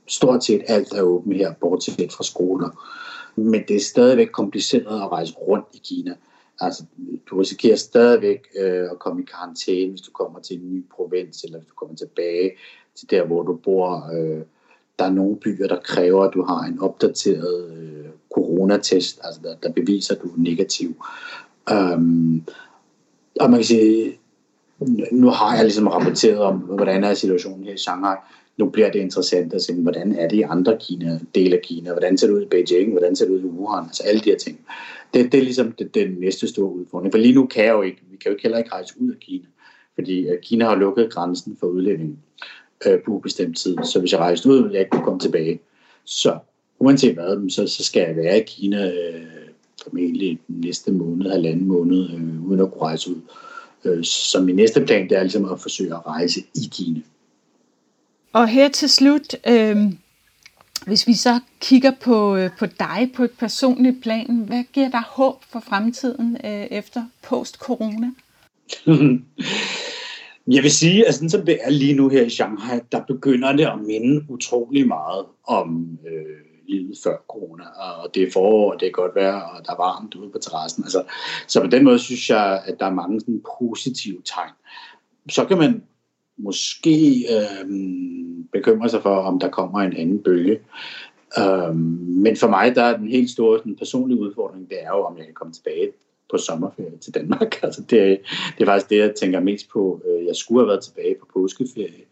stort 0.07 0.43
set 0.43 0.61
alt 0.67 0.93
er 0.93 1.01
åbent 1.01 1.37
her, 1.37 1.53
bortset 1.53 2.11
fra 2.11 2.23
skoler. 2.23 2.69
Men 3.35 3.63
det 3.67 3.75
er 3.75 3.79
stadigvæk 3.79 4.29
kompliceret 4.33 5.01
at 5.01 5.11
rejse 5.11 5.33
rundt 5.33 5.65
i 5.73 5.81
Kina. 5.83 6.15
Altså, 6.59 6.83
du 7.29 7.37
risikerer 7.37 7.75
stadigvæk 7.75 8.47
øh, 8.59 8.91
at 8.91 8.99
komme 8.99 9.21
i 9.21 9.25
karantæne, 9.25 9.89
hvis 9.89 10.01
du 10.01 10.11
kommer 10.11 10.39
til 10.39 10.61
en 10.61 10.73
ny 10.73 10.85
provins, 10.95 11.43
eller 11.43 11.57
hvis 11.57 11.67
du 11.67 11.75
kommer 11.75 11.95
tilbage 11.95 12.51
til 12.95 13.09
der, 13.09 13.25
hvor 13.25 13.43
du 13.43 13.55
bor. 13.55 14.09
Øh, 14.13 14.41
der 14.99 15.05
er 15.05 15.13
nogle 15.13 15.35
byer, 15.35 15.67
der 15.67 15.79
kræver, 15.83 16.23
at 16.23 16.33
du 16.33 16.43
har 16.43 16.63
en 16.63 16.79
opdateret 16.79 17.71
øh, 17.77 18.05
coronatest, 18.33 19.19
altså 19.23 19.41
der, 19.43 19.55
der 19.63 19.71
beviser, 19.71 20.15
at 20.15 20.21
du 20.21 20.27
er 20.27 20.37
negativ. 20.37 20.95
Øhm, 21.71 22.43
og 23.39 23.49
man 23.49 23.59
kan 23.59 23.65
sige, 23.65 24.17
nu 25.11 25.29
har 25.29 25.55
jeg 25.55 25.63
ligesom 25.63 25.87
rapporteret 25.87 26.39
om, 26.39 26.57
hvordan 26.57 27.03
er 27.03 27.13
situationen 27.13 27.63
her 27.63 27.73
i 27.73 27.77
Shanghai 27.77 28.15
nu 28.57 28.69
bliver 28.69 28.91
det 28.91 28.99
interessant 28.99 29.53
at 29.53 29.61
se, 29.61 29.73
hvordan 29.73 30.15
er 30.15 30.27
det 30.27 30.37
i 30.37 30.41
andre 30.41 30.77
Kina, 30.79 31.19
dele 31.35 31.55
af 31.55 31.61
Kina, 31.61 31.91
hvordan 31.91 32.17
ser 32.17 32.27
det 32.27 32.33
ud 32.33 32.41
i 32.41 32.45
Beijing, 32.45 32.91
hvordan 32.91 33.15
ser 33.15 33.25
det 33.25 33.33
ud 33.33 33.39
i 33.39 33.45
Wuhan, 33.45 33.83
altså 33.83 34.03
alle 34.03 34.21
de 34.21 34.29
her 34.29 34.37
ting. 34.37 34.59
Det, 35.13 35.31
det 35.31 35.37
er 35.37 35.43
ligesom 35.43 35.71
det, 35.71 35.95
den 35.95 36.11
næste 36.11 36.47
store 36.47 36.71
udfordring. 36.71 37.13
For 37.13 37.17
lige 37.17 37.33
nu 37.33 37.45
kan 37.45 37.65
jeg 37.65 37.71
jo 37.71 37.81
ikke, 37.81 38.01
vi 38.11 38.17
kan 38.17 38.31
jo 38.31 38.37
heller 38.41 38.57
ikke 38.57 38.71
rejse 38.71 38.93
ud 38.99 39.11
af 39.11 39.19
Kina, 39.19 39.45
fordi 39.95 40.27
øh, 40.27 40.41
Kina 40.41 40.65
har 40.65 40.75
lukket 40.75 41.13
grænsen 41.13 41.57
for 41.59 41.67
udlænding 41.67 42.19
øh, 42.85 42.99
på 43.05 43.11
ubestemt 43.11 43.57
tid, 43.57 43.77
så 43.83 43.99
hvis 43.99 44.11
jeg 44.11 44.19
rejste 44.19 44.49
ud, 44.49 44.61
ville 44.61 44.73
jeg 44.73 44.81
ikke 44.81 44.91
kunne 44.91 45.05
komme 45.05 45.19
tilbage. 45.19 45.59
Så 46.05 46.37
uanset 46.79 47.13
hvad, 47.13 47.49
så, 47.49 47.67
så 47.67 47.83
skal 47.83 48.01
jeg 48.07 48.15
være 48.15 48.39
i 48.39 48.43
Kina 48.47 48.91
øh, 48.91 49.21
formentlig 49.83 50.39
næste 50.47 50.91
måned, 50.91 51.31
halvanden 51.31 51.67
måned, 51.67 52.09
øh, 52.09 52.45
uden 52.45 52.59
at 52.59 52.71
kunne 52.71 52.81
rejse 52.81 53.09
ud. 53.09 53.21
Øh, 53.85 54.03
så 54.03 54.41
min 54.41 54.55
næste 54.55 54.85
plan, 54.85 55.09
det 55.09 55.17
er 55.17 55.23
ligesom 55.23 55.45
at 55.51 55.59
forsøge 55.59 55.93
at 55.93 56.05
rejse 56.07 56.39
i 56.39 56.69
Kina. 56.71 56.99
Og 58.33 58.47
her 58.47 58.69
til 58.69 58.89
slut, 58.89 59.35
øh, 59.47 59.77
hvis 60.85 61.07
vi 61.07 61.13
så 61.13 61.39
kigger 61.61 61.91
på, 62.01 62.35
øh, 62.35 62.49
på 62.59 62.65
dig 62.65 63.11
på 63.15 63.23
et 63.23 63.31
personligt 63.31 64.01
plan, 64.01 64.43
hvad 64.47 64.63
giver 64.73 64.89
dig 64.89 65.03
håb 65.07 65.43
for 65.51 65.59
fremtiden 65.59 66.37
øh, 66.45 66.67
efter 66.71 67.03
post-corona? 67.23 68.11
Jeg 70.47 70.63
vil 70.63 70.71
sige, 70.71 71.07
at 71.07 71.13
sådan 71.13 71.29
som 71.29 71.45
det 71.45 71.59
er 71.61 71.69
lige 71.69 71.93
nu 71.93 72.09
her 72.09 72.21
i 72.21 72.29
Shanghai, 72.29 72.79
der 72.91 73.03
begynder 73.03 73.51
det 73.51 73.65
at 73.65 73.79
minde 73.87 74.25
utrolig 74.29 74.87
meget 74.87 75.25
om 75.47 75.97
øh, 76.07 76.52
livet 76.67 76.97
før 77.03 77.17
corona. 77.27 77.63
Og 78.03 78.15
det 78.15 78.23
er 78.23 78.31
forår, 78.31 78.73
og 78.73 78.79
det 78.79 78.87
er 78.87 78.91
godt 78.91 79.15
vejr, 79.15 79.41
og 79.41 79.65
der 79.65 79.71
er 79.71 79.77
varmt 79.77 80.15
ude 80.15 80.29
på 80.29 80.39
terrassen. 80.39 80.83
Altså, 80.83 81.03
så 81.47 81.61
på 81.61 81.67
den 81.67 81.83
måde 81.83 81.99
synes 81.99 82.29
jeg, 82.29 82.63
at 82.65 82.79
der 82.79 82.85
er 82.85 82.93
mange 82.93 83.19
sådan, 83.19 83.43
positive 83.59 84.21
tegn. 84.25 84.51
Så 85.29 85.45
kan 85.45 85.57
man 85.57 85.83
måske 86.37 87.25
øh, 87.35 87.69
bekymre 88.51 88.89
sig 88.89 89.01
for, 89.01 89.15
om 89.15 89.39
der 89.39 89.49
kommer 89.49 89.79
en 89.79 89.97
anden 89.97 90.23
bølge. 90.23 90.59
Øh, 91.39 91.75
men 92.25 92.37
for 92.37 92.47
mig, 92.47 92.75
der 92.75 92.83
er 92.83 92.97
den 92.97 93.07
helt 93.07 93.29
store 93.29 93.59
den 93.63 93.75
personlige 93.75 94.19
udfordring, 94.19 94.69
det 94.69 94.77
er 94.83 94.87
jo, 94.87 95.03
om 95.03 95.17
jeg 95.17 95.25
kan 95.25 95.33
komme 95.33 95.53
tilbage 95.53 95.91
på 96.31 96.37
sommerferie 96.37 96.97
til 96.97 97.13
Danmark. 97.13 97.59
Altså 97.63 97.81
det, 97.81 98.19
det 98.57 98.61
er 98.61 98.65
faktisk 98.65 98.89
det, 98.89 98.97
jeg 98.97 99.15
tænker 99.15 99.39
mest 99.39 99.69
på. 99.69 100.01
Øh, 100.05 100.25
jeg 100.25 100.35
skulle 100.35 100.61
have 100.61 100.67
været 100.67 100.83
tilbage 100.83 101.15
på 101.19 101.25
påskeferie. 101.33 102.03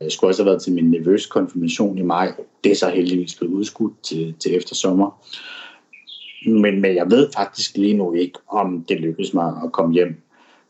Jeg 0.00 0.12
skulle 0.12 0.30
også 0.30 0.42
have 0.42 0.50
været 0.50 0.62
til 0.62 0.72
min 0.72 0.90
nervøs 0.90 1.26
konfirmation 1.26 1.98
i 1.98 2.02
maj. 2.02 2.32
Det 2.64 2.72
er 2.72 2.76
så 2.76 2.90
heldigvis 2.90 3.34
blevet 3.34 3.54
udskudt 3.54 4.02
til, 4.02 4.34
til 4.40 4.56
efter 4.56 4.74
sommer. 4.74 5.24
Men, 6.46 6.80
men 6.80 6.94
jeg 6.94 7.10
ved 7.10 7.28
faktisk 7.36 7.76
lige 7.76 7.94
nu 7.94 8.12
ikke, 8.12 8.38
om 8.48 8.84
det 8.88 9.00
lykkes 9.00 9.34
mig 9.34 9.60
at 9.64 9.72
komme 9.72 9.94
hjem 9.94 10.22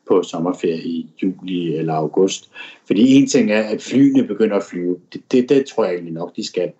på 0.08 0.22
sommerferie 0.22 0.82
i 0.82 1.06
juli 1.22 1.76
eller 1.76 1.94
august. 1.94 2.50
Fordi 2.86 3.14
en 3.14 3.26
ting 3.26 3.50
er, 3.50 3.62
at 3.62 3.82
flyene 3.82 4.26
begynder 4.26 4.56
at 4.56 4.64
flyve. 4.70 4.96
Det, 5.12 5.32
det, 5.32 5.48
det 5.48 5.66
tror 5.66 5.84
jeg 5.84 5.92
egentlig 5.92 6.14
nok, 6.14 6.36
de 6.36 6.46
skal. 6.46 6.72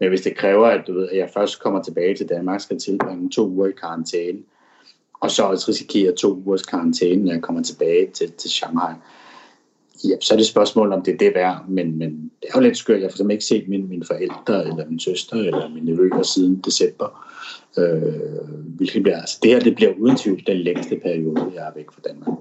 Men 0.00 0.08
hvis 0.08 0.20
det 0.20 0.36
kræver, 0.36 0.66
at, 0.66 0.86
du 0.86 0.92
ved, 0.92 1.08
at 1.08 1.18
jeg 1.18 1.30
først 1.34 1.62
kommer 1.62 1.82
tilbage 1.82 2.14
til 2.14 2.28
Danmark, 2.28 2.60
skal 2.60 2.78
tilbringe 2.78 3.30
to 3.30 3.48
uger 3.48 3.66
i 3.66 3.72
karantæne, 3.80 4.38
og 5.20 5.30
så 5.30 5.42
også 5.42 5.66
risikere 5.68 6.12
to 6.12 6.32
ugers 6.32 6.62
karantæne, 6.62 7.24
når 7.24 7.32
jeg 7.32 7.42
kommer 7.42 7.62
tilbage 7.62 8.10
til, 8.10 8.32
til 8.32 8.50
Shanghai, 8.50 8.94
ja, 10.04 10.16
så 10.20 10.34
er 10.34 10.38
det 10.38 10.46
spørgsmål, 10.46 10.92
om 10.92 11.02
det 11.02 11.14
er 11.14 11.18
det 11.18 11.32
værd. 11.34 11.64
Men, 11.68 11.98
men 11.98 12.30
det 12.42 12.48
er 12.48 12.52
jo 12.54 12.60
lidt 12.60 12.76
skørt. 12.76 13.02
Jeg 13.02 13.10
får 13.16 13.30
ikke 13.30 13.44
set 13.44 13.68
mine, 13.68 13.86
mine 13.86 14.04
forældre, 14.04 14.68
eller 14.68 14.88
min 14.88 15.00
søster, 15.00 15.36
eller 15.36 15.68
mine 15.68 15.86
nevøer 15.86 16.22
siden 16.22 16.60
december. 16.64 17.32
Øh, 17.78 18.14
hvilket 18.76 19.02
bliver, 19.02 19.20
altså 19.20 19.38
det 19.42 19.50
her 19.50 19.60
det 19.60 19.74
bliver 19.74 19.92
uden 20.00 20.16
tvivl 20.16 20.46
den 20.46 20.56
længste 20.56 20.96
periode, 20.96 21.52
jeg 21.54 21.68
er 21.68 21.72
væk 21.76 21.90
fra 21.90 22.00
Danmark. 22.08 22.38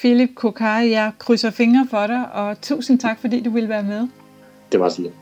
Philip 0.00 0.30
Kokari, 0.34 0.90
jeg 0.90 1.12
krydser 1.18 1.50
fingre 1.50 1.86
for 1.90 2.06
dig, 2.06 2.32
og 2.32 2.60
tusind 2.60 2.98
tak, 2.98 3.20
fordi 3.20 3.42
du 3.42 3.50
ville 3.50 3.68
være 3.68 3.82
med. 3.82 4.08
Det 4.72 4.80
var 4.80 4.88
så 4.88 5.02
lidt. 5.02 5.14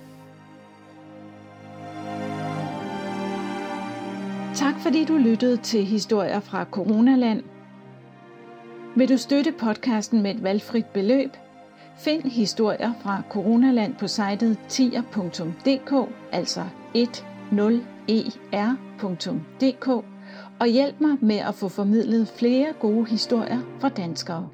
Tak 4.54 4.74
fordi 4.82 5.04
du 5.04 5.16
lyttede 5.16 5.56
til 5.56 5.84
historier 5.84 6.40
fra 6.40 6.64
Coronaland. 6.70 7.42
Vil 8.96 9.08
du 9.08 9.16
støtte 9.16 9.52
podcasten 9.52 10.22
med 10.22 10.34
et 10.34 10.42
valgfrit 10.42 10.86
beløb? 10.86 11.36
Find 11.96 12.22
historier 12.22 12.92
fra 13.02 13.22
Coronaland 13.30 13.94
på 13.94 14.06
sitet 14.06 14.58
tier.dk, 14.68 16.08
altså 16.32 16.64
10er.dk, 18.10 19.88
og 20.60 20.66
hjælp 20.66 21.00
mig 21.00 21.16
med 21.20 21.36
at 21.36 21.54
få 21.54 21.68
formidlet 21.68 22.28
flere 22.28 22.72
gode 22.80 23.06
historier 23.06 23.58
fra 23.80 23.88
danskere. 23.88 24.48